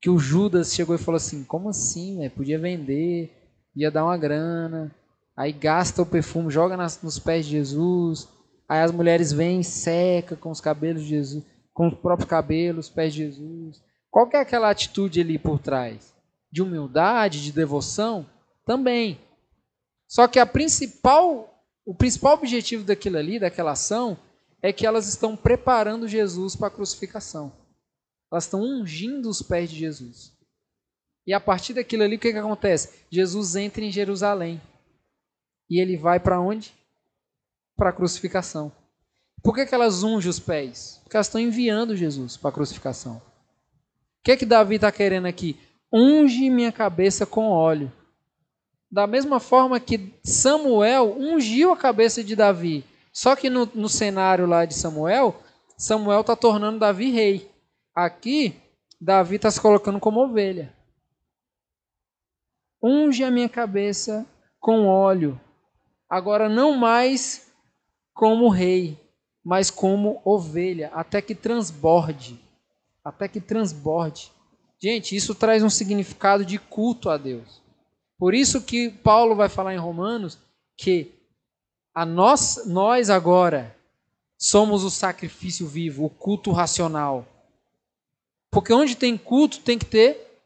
[0.00, 2.18] que o Judas chegou e falou assim: como assim?
[2.18, 2.28] Né?
[2.28, 3.32] Podia vender,
[3.74, 4.94] ia dar uma grana.
[5.36, 8.28] Aí gasta o perfume, joga nas, nos pés de Jesus.
[8.68, 12.92] Aí as mulheres vêm, seca com os cabelos de Jesus, com os próprios cabelos, os
[12.92, 13.82] pés de Jesus.
[14.16, 16.14] Qual que é aquela atitude ali por trás?
[16.50, 18.24] De humildade, de devoção?
[18.64, 19.20] Também.
[20.08, 24.16] Só que a principal, o principal objetivo daquilo ali, daquela ação,
[24.62, 27.52] é que elas estão preparando Jesus para a crucificação.
[28.32, 30.32] Elas estão ungindo os pés de Jesus.
[31.26, 33.04] E a partir daquilo ali, o que, que acontece?
[33.10, 34.62] Jesus entra em Jerusalém.
[35.68, 36.72] E ele vai para onde?
[37.76, 38.72] Para a crucificação.
[39.42, 41.00] Por que, que elas ungem os pés?
[41.02, 43.20] Porque elas estão enviando Jesus para a crucificação
[44.26, 45.56] que, é que Davi está querendo aqui?
[45.92, 47.92] Unge minha cabeça com óleo.
[48.90, 52.84] Da mesma forma que Samuel ungiu a cabeça de Davi.
[53.12, 55.40] Só que no, no cenário lá de Samuel,
[55.78, 57.48] Samuel está tornando Davi rei.
[57.94, 58.60] Aqui,
[59.00, 60.74] Davi está se colocando como ovelha.
[62.82, 64.26] Unge a minha cabeça
[64.58, 65.40] com óleo.
[66.10, 67.46] Agora, não mais
[68.12, 68.98] como rei,
[69.44, 72.44] mas como ovelha, até que transborde
[73.06, 74.32] até que transborde.
[74.82, 77.62] Gente, isso traz um significado de culto a Deus.
[78.18, 80.36] Por isso que Paulo vai falar em Romanos
[80.76, 81.14] que
[81.94, 83.76] a nós, nós agora
[84.36, 87.24] somos o sacrifício vivo, o culto racional.
[88.50, 90.42] Porque onde tem culto tem que ter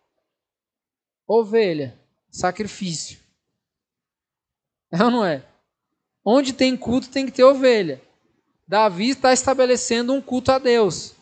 [1.27, 1.99] ovelha,
[2.31, 3.19] sacrifício.
[4.93, 5.43] É ou não é?
[6.23, 8.03] Onde tem culto tem que ter ovelha.
[8.69, 11.15] Davi está estabelecendo um culto a Deus.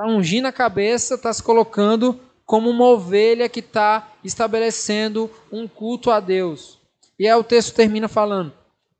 [0.00, 6.10] Está ungindo a cabeça, está se colocando como uma ovelha que está estabelecendo um culto
[6.10, 6.78] a Deus.
[7.18, 8.50] E aí o texto termina falando: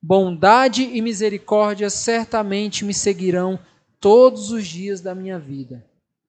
[0.03, 3.59] Bondade e misericórdia certamente me seguirão
[3.99, 5.83] todos os dias da minha vida,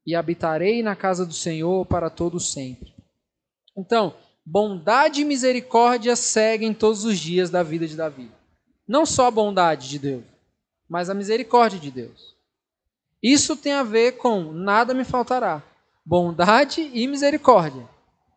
[0.08, 2.94] e habitarei na casa do Senhor para todo sempre.
[3.78, 4.14] Então,
[4.46, 8.32] bondade e misericórdia seguem todos os dias da vida de Davi.
[8.88, 10.24] Não só a bondade de Deus,
[10.88, 12.40] mas a misericórdia de Deus.
[13.22, 15.62] Isso tem a ver com nada me faltará.
[16.06, 17.88] Bondade e misericórdia.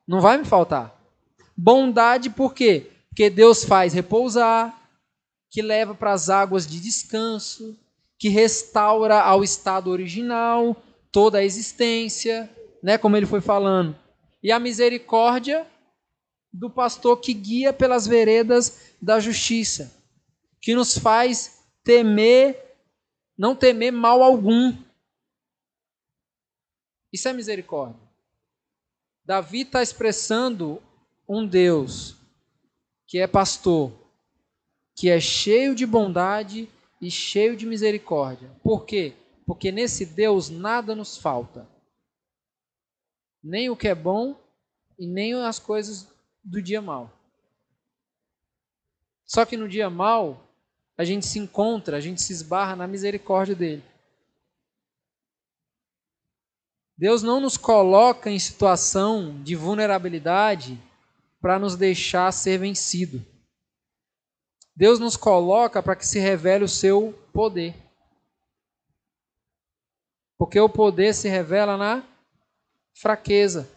[0.06, 0.94] Não vai me faltar.
[1.56, 2.90] Bondade por quê?
[3.08, 4.76] Porque Deus faz repousar,
[5.50, 7.78] que leva para as águas de descanso,
[8.18, 10.76] que restaura ao estado original
[11.12, 12.50] toda a existência,
[12.82, 13.96] né, como ele foi falando.
[14.42, 15.64] E a misericórdia
[16.52, 19.92] do pastor que guia pelas veredas da justiça,
[20.60, 22.63] que nos faz temer,
[23.36, 24.76] não temer mal algum.
[27.12, 28.00] Isso é misericórdia.
[29.24, 30.82] Davi está expressando
[31.28, 32.16] um Deus
[33.06, 33.92] que é pastor,
[34.94, 36.68] que é cheio de bondade
[37.00, 38.50] e cheio de misericórdia.
[38.62, 39.14] Por quê?
[39.46, 41.68] Porque nesse Deus nada nos falta.
[43.42, 44.38] Nem o que é bom
[44.98, 46.08] e nem as coisas
[46.42, 47.10] do dia mal.
[49.24, 50.44] Só que no dia mal,
[50.96, 53.82] a gente se encontra, a gente se esbarra na misericórdia dele.
[56.96, 60.78] Deus não nos coloca em situação de vulnerabilidade
[61.40, 63.24] para nos deixar ser vencido.
[64.76, 67.74] Deus nos coloca para que se revele o seu poder.
[70.38, 72.04] Porque o poder se revela na
[72.92, 73.68] fraqueza.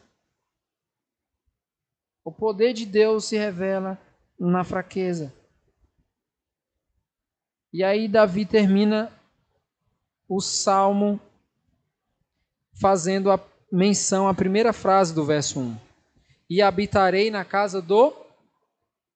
[2.24, 3.99] O poder de Deus se revela
[4.39, 5.34] na fraqueza.
[7.78, 9.13] E aí Davi termina
[10.28, 11.21] o salmo
[12.82, 13.39] fazendo a
[13.71, 15.78] menção à primeira frase do verso 1
[16.49, 18.15] e habitarei na casa do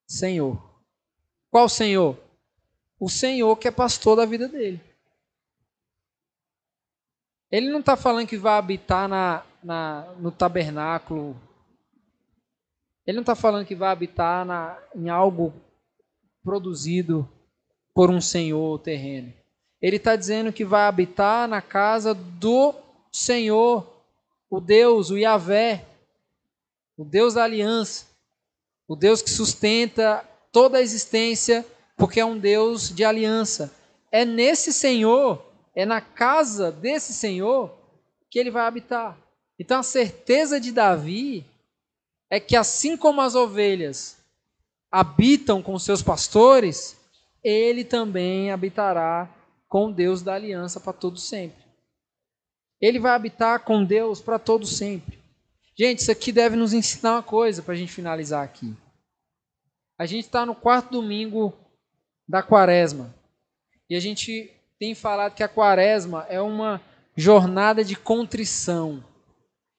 [0.08, 0.62] Senhor.
[1.50, 2.16] Qual Senhor?
[3.00, 4.80] O Senhor que é pastor da vida dele.
[7.50, 11.36] Ele não está falando que vai habitar na, na, no tabernáculo.
[13.08, 15.52] Ele não está falando que vai habitar na, em algo
[16.44, 17.28] produzido
[17.94, 19.34] por um senhor terreno.
[19.82, 22.74] Ele está dizendo que vai habitar na casa do
[23.12, 23.88] Senhor,
[24.50, 25.86] o Deus, o Yahvé,
[26.96, 28.06] o Deus da aliança,
[28.88, 31.66] o Deus que sustenta toda a existência,
[31.98, 33.74] porque é um Deus de aliança.
[34.12, 37.74] É nesse Senhor, é na casa desse Senhor
[38.30, 39.18] que ele vai habitar.
[39.58, 41.46] Então a certeza de Davi
[42.30, 44.18] é que assim como as ovelhas
[44.92, 46.98] habitam com seus pastores,
[47.44, 49.30] ele também habitará
[49.68, 51.64] com Deus da aliança para todo sempre.
[52.80, 55.20] Ele vai habitar com Deus para todo sempre.
[55.78, 58.76] Gente, isso aqui deve nos ensinar uma coisa para a gente finalizar aqui.
[59.98, 61.54] A gente está no quarto domingo
[62.28, 63.14] da quaresma.
[63.90, 66.82] E a gente tem falado que a quaresma é uma
[67.16, 69.04] jornada de contrição.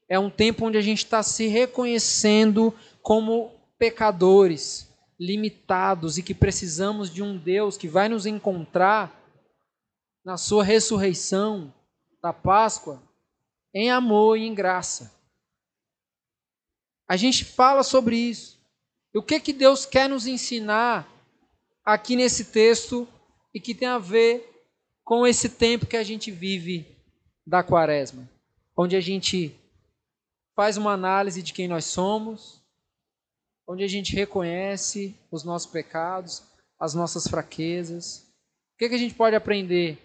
[0.09, 4.89] É um tempo onde a gente está se reconhecendo como pecadores,
[5.23, 9.23] limitados e que precisamos de um Deus que vai nos encontrar
[10.25, 11.73] na sua ressurreição
[12.21, 13.01] da Páscoa
[13.73, 15.15] em amor e em graça.
[17.09, 18.61] A gente fala sobre isso.
[19.15, 21.09] E o que, que Deus quer nos ensinar
[21.85, 23.07] aqui nesse texto
[23.55, 24.49] e que tem a ver
[25.05, 26.87] com esse tempo que a gente vive
[27.47, 28.29] da quaresma,
[28.77, 29.55] onde a gente
[30.57, 32.62] faz uma análise de quem nós somos,
[33.67, 36.43] onde a gente reconhece os nossos pecados,
[36.79, 38.27] as nossas fraquezas.
[38.75, 39.99] O que, que a gente pode aprender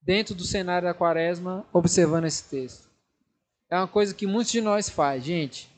[0.00, 2.88] dentro do cenário da quaresma observando esse texto?
[3.68, 5.68] É uma coisa que muitos de nós faz, gente.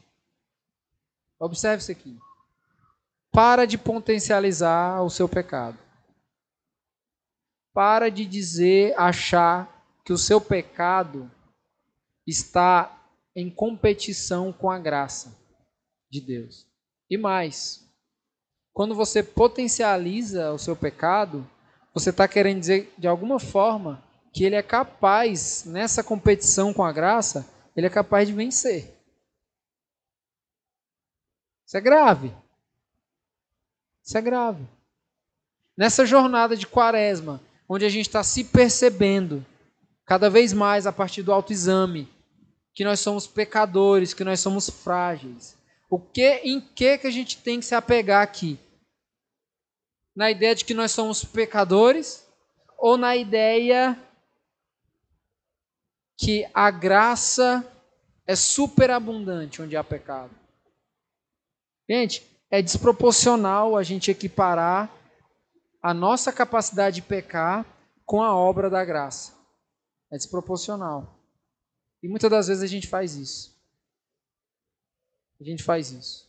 [1.39, 2.19] Observe isso aqui.
[3.31, 5.79] Para de potencializar o seu pecado.
[7.73, 11.31] Para de dizer, achar que o seu pecado
[12.27, 13.01] está
[13.35, 15.44] em competição com a graça
[16.15, 16.67] de Deus.
[17.11, 17.85] E mais,
[18.73, 21.49] quando você potencializa o seu pecado,
[21.93, 26.93] você está querendo dizer de alguma forma que ele é capaz, nessa competição com a
[26.93, 28.93] graça, ele é capaz de vencer.
[31.67, 32.33] Isso é grave.
[34.05, 34.67] Isso é grave.
[35.77, 39.45] Nessa jornada de quaresma, onde a gente está se percebendo
[40.05, 42.09] cada vez mais a partir do autoexame,
[42.75, 45.57] que nós somos pecadores, que nós somos frágeis.
[45.95, 48.59] O que, em que que a gente tem que se apegar aqui?
[50.13, 52.27] Na ideia de que nós somos pecadores
[52.77, 53.97] ou na ideia
[56.19, 57.65] que a graça
[58.27, 60.35] é superabundante onde há pecado.
[61.89, 64.91] Gente, é desproporcional a gente equiparar
[65.81, 67.65] a nossa capacidade de pecar
[68.05, 69.33] com a obra da graça.
[70.13, 71.21] É desproporcional.
[72.03, 73.54] E muitas das vezes a gente faz isso.
[75.41, 76.29] A gente faz isso.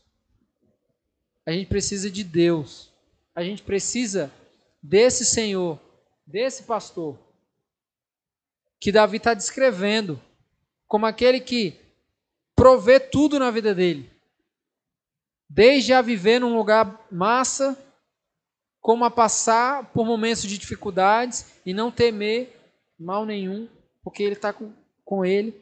[1.46, 2.90] A gente precisa de Deus.
[3.36, 4.32] A gente precisa
[4.82, 5.80] desse Senhor,
[6.26, 7.18] desse pastor,
[8.80, 10.22] que Davi está descrevendo
[10.88, 11.80] como aquele que
[12.56, 14.10] provê tudo na vida dele.
[15.50, 17.78] Desde a viver num lugar massa,
[18.80, 22.56] como a passar por momentos de dificuldades e não temer
[22.98, 23.68] mal nenhum,
[24.04, 24.72] porque ele está com,
[25.04, 25.60] com ele.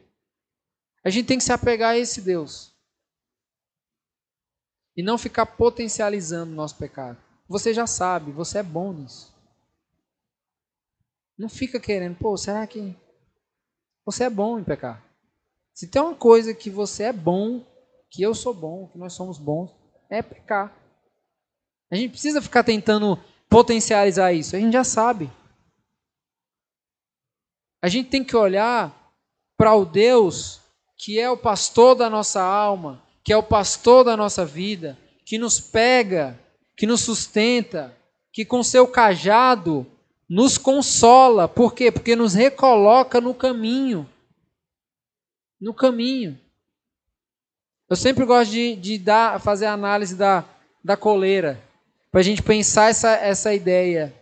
[1.02, 2.73] A gente tem que se apegar a esse Deus.
[4.96, 7.18] E não ficar potencializando o nosso pecado.
[7.48, 9.34] Você já sabe, você é bom nisso.
[11.36, 12.96] Não fica querendo, pô, será que
[14.04, 15.02] você é bom em pecar?
[15.72, 17.66] Se tem uma coisa que você é bom,
[18.08, 19.70] que eu sou bom, que nós somos bons,
[20.08, 20.72] é pecar.
[21.90, 23.18] A gente precisa ficar tentando
[23.48, 25.30] potencializar isso, a gente já sabe.
[27.82, 29.12] A gente tem que olhar
[29.56, 30.60] para o Deus
[30.96, 35.38] que é o pastor da nossa alma, que é o pastor da nossa vida, que
[35.38, 36.38] nos pega,
[36.76, 37.96] que nos sustenta,
[38.30, 39.86] que com seu cajado
[40.28, 41.48] nos consola.
[41.48, 41.90] Por quê?
[41.90, 44.06] Porque nos recoloca no caminho.
[45.58, 46.38] No caminho.
[47.88, 50.44] Eu sempre gosto de, de dar, fazer a análise da,
[50.82, 51.62] da coleira,
[52.10, 54.14] para a gente pensar essa, essa ideia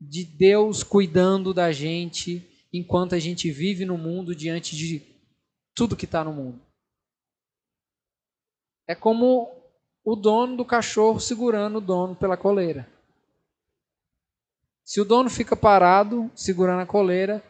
[0.00, 2.42] de Deus cuidando da gente
[2.72, 5.02] enquanto a gente vive no mundo diante de
[5.74, 6.60] tudo que está no mundo.
[8.86, 9.50] É como
[10.04, 12.88] o dono do cachorro segurando o dono pela coleira.
[14.84, 17.42] Se o dono fica parado, segurando a coleira,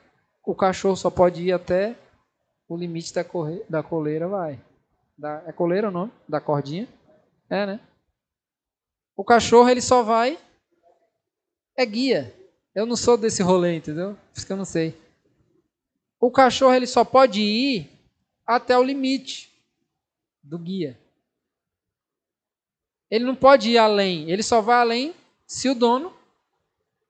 [0.44, 1.96] o cachorro só pode ir até
[2.68, 3.64] o limite da, corre...
[3.68, 4.60] da coleira, vai.
[5.16, 5.42] Da...
[5.46, 6.12] É coleira o nome?
[6.28, 6.88] Da cordinha?
[7.48, 7.80] É, né?
[9.16, 10.38] O cachorro, ele só vai...
[11.76, 12.34] É guia.
[12.74, 14.14] Eu não sou desse rolê, entendeu?
[14.14, 14.96] Por isso que eu não sei.
[16.20, 17.90] O cachorro, ele só pode ir
[18.46, 19.50] até o limite
[20.42, 21.01] do guia.
[23.12, 24.30] Ele não pode ir além.
[24.30, 25.14] Ele só vai além
[25.46, 26.16] se o dono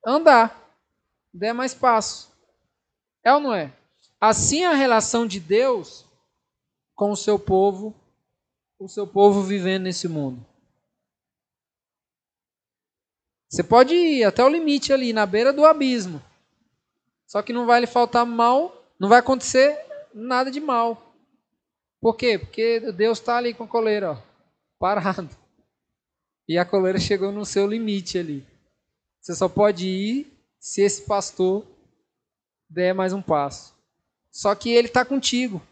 [0.05, 0.69] andar,
[1.33, 2.29] der mais passo.
[3.23, 3.73] É ou não é?
[4.21, 6.05] Assim a relação de Deus
[6.97, 7.95] com o seu povo,
[8.81, 10.45] o seu povo vivendo nesse mundo.
[13.49, 16.21] Você pode ir até o limite ali, na beira do abismo.
[17.29, 19.79] Só que não vai lhe faltar mal, não vai acontecer
[20.13, 21.15] nada de mal.
[22.01, 22.41] Por quê?
[22.41, 24.17] Porque Deus está ali com a coleira, ó,
[24.81, 25.42] parado.
[26.53, 28.47] E a coleira chegou no seu limite ali.
[29.19, 30.31] Você só pode ir
[30.61, 31.65] se esse pastor
[32.69, 33.75] der mais um passo.
[34.31, 35.63] Só que ele está contigo.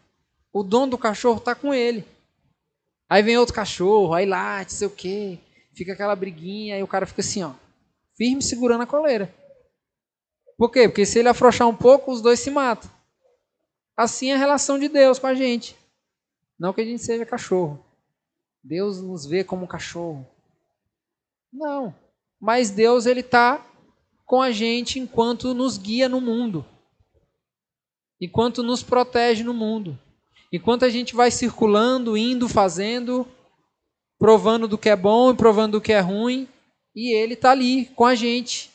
[0.51, 2.03] O dono do cachorro está com ele.
[3.07, 5.37] Aí vem outro cachorro, aí late, sei o quê.
[5.75, 7.53] Fica aquela briguinha, aí o cara fica assim, ó,
[8.17, 9.31] firme segurando a coleira.
[10.57, 10.87] Por quê?
[10.87, 12.89] Porque se ele afrouxar um pouco, os dois se matam.
[13.95, 15.77] Assim é a relação de Deus com a gente.
[16.57, 17.85] Não que a gente seja cachorro.
[18.63, 20.27] Deus nos vê como cachorro.
[21.51, 21.93] Não
[22.41, 23.63] mas Deus ele está
[24.25, 26.65] com a gente enquanto nos guia no mundo,
[28.19, 29.99] enquanto nos protege no mundo,
[30.51, 33.27] enquanto a gente vai circulando, indo, fazendo,
[34.17, 36.47] provando do que é bom e provando do que é ruim,
[36.95, 38.71] e Ele está ali com a gente.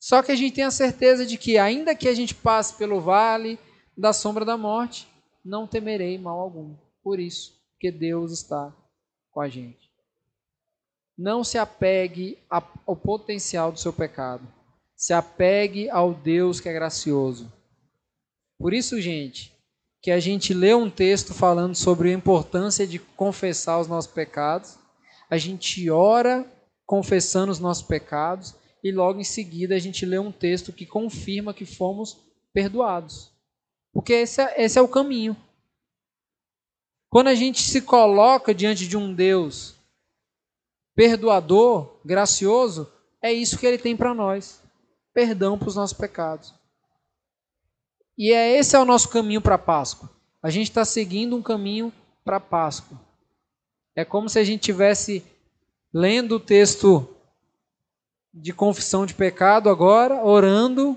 [0.00, 3.00] Só que a gente tem a certeza de que, ainda que a gente passe pelo
[3.00, 3.58] vale
[3.96, 5.06] da sombra da morte,
[5.44, 6.74] não temerei mal algum.
[7.04, 8.74] Por isso, que Deus está
[9.30, 9.81] com a gente.
[11.22, 14.44] Não se apegue ao potencial do seu pecado.
[14.96, 17.52] Se apegue ao Deus que é gracioso.
[18.58, 19.56] Por isso, gente,
[20.02, 24.76] que a gente lê um texto falando sobre a importância de confessar os nossos pecados,
[25.30, 26.44] a gente ora
[26.84, 31.54] confessando os nossos pecados e logo em seguida a gente lê um texto que confirma
[31.54, 32.18] que fomos
[32.52, 33.30] perdoados.
[33.92, 35.36] Porque esse é, esse é o caminho.
[37.08, 39.80] Quando a gente se coloca diante de um Deus
[40.94, 42.90] perdoador, gracioso,
[43.20, 44.62] é isso que ele tem para nós:
[45.12, 46.54] perdão para os nossos pecados.
[48.16, 50.10] E é esse é o nosso caminho para a Páscoa.
[50.42, 51.92] A gente está seguindo um caminho
[52.24, 53.00] para a Páscoa.
[53.94, 55.24] É como se a gente tivesse
[55.92, 57.08] lendo o texto
[58.32, 60.96] de confissão de pecado agora, orando,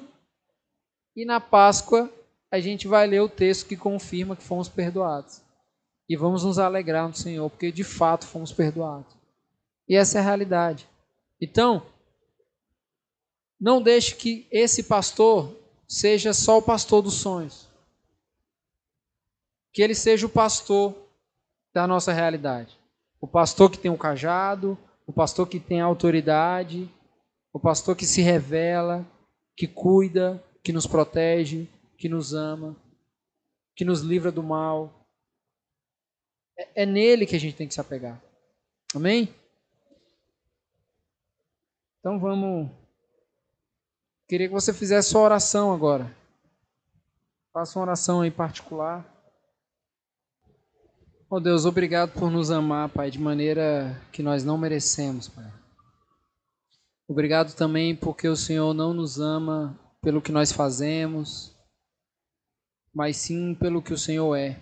[1.16, 2.10] e na Páscoa
[2.50, 5.42] a gente vai ler o texto que confirma que fomos perdoados.
[6.08, 9.14] E vamos nos alegrar no Senhor, porque de fato fomos perdoados.
[9.88, 10.88] E essa é a realidade.
[11.40, 11.86] Então,
[13.60, 15.56] não deixe que esse pastor
[15.88, 17.70] seja só o pastor dos sonhos.
[19.74, 20.96] Que ele seja o pastor
[21.74, 22.78] da nossa realidade.
[23.20, 26.90] O pastor que tem o cajado, o pastor que tem autoridade,
[27.54, 29.06] o pastor que se revela,
[29.56, 31.68] que cuida, que nos protege,
[31.98, 32.76] que nos ama,
[33.76, 35.08] que nos livra do mal.
[36.58, 38.22] É, é nele que a gente tem que se apegar.
[38.94, 39.34] Amém?
[42.06, 42.70] Então vamos.
[44.30, 46.16] Queria que você fizesse sua oração agora.
[47.52, 49.04] Faça uma oração em particular.
[51.28, 55.52] Oh Deus, obrigado por nos amar, Pai, de maneira que nós não merecemos, Pai.
[57.08, 61.58] Obrigado também porque o Senhor não nos ama pelo que nós fazemos,
[62.94, 64.60] mas sim pelo que o Senhor é.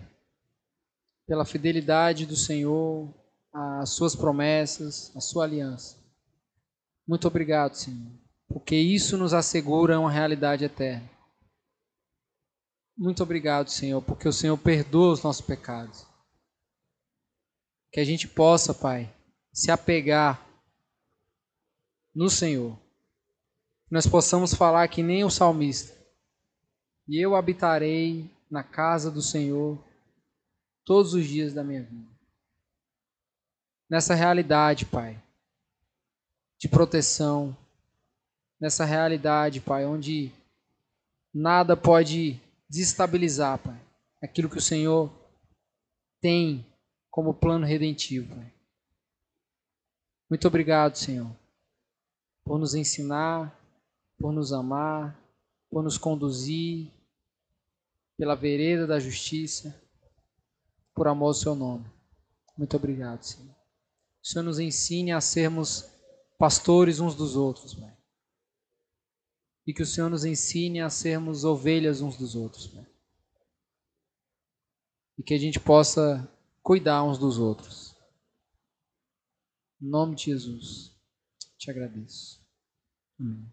[1.26, 3.06] Pela fidelidade do Senhor,
[3.52, 6.03] as suas promessas, a sua aliança.
[7.06, 8.12] Muito obrigado, Senhor,
[8.48, 11.08] porque isso nos assegura uma realidade eterna.
[12.96, 16.06] Muito obrigado, Senhor, porque o Senhor perdoa os nossos pecados.
[17.92, 19.12] Que a gente possa, Pai,
[19.52, 20.44] se apegar
[22.14, 22.76] no Senhor.
[23.86, 25.94] Que nós possamos falar que nem o salmista.
[27.08, 29.82] E eu habitarei na casa do Senhor
[30.84, 32.14] todos os dias da minha vida.
[33.90, 35.20] Nessa realidade, Pai,
[36.64, 37.56] de proteção,
[38.60, 40.32] nessa realidade, Pai, onde
[41.32, 43.80] nada pode desestabilizar, Pai,
[44.22, 45.12] aquilo que o Senhor
[46.20, 46.66] tem
[47.10, 48.34] como plano redentivo.
[48.34, 48.52] Pai.
[50.30, 51.30] Muito obrigado, Senhor
[52.44, 53.58] por nos ensinar,
[54.18, 55.18] por nos amar,
[55.70, 56.90] por nos conduzir
[58.18, 59.74] pela vereda da justiça,
[60.94, 61.86] por amor ao seu nome.
[62.56, 63.50] Muito obrigado, Senhor.
[64.22, 65.90] O Senhor nos ensine a sermos
[66.44, 67.96] pastores uns dos outros, Pai.
[69.66, 72.86] E que o Senhor nos ensine a sermos ovelhas uns dos outros, Pai.
[75.16, 76.30] E que a gente possa
[76.62, 77.96] cuidar uns dos outros.
[79.80, 80.94] Em nome de Jesus.
[81.56, 82.44] Te agradeço.
[83.18, 83.50] Amém.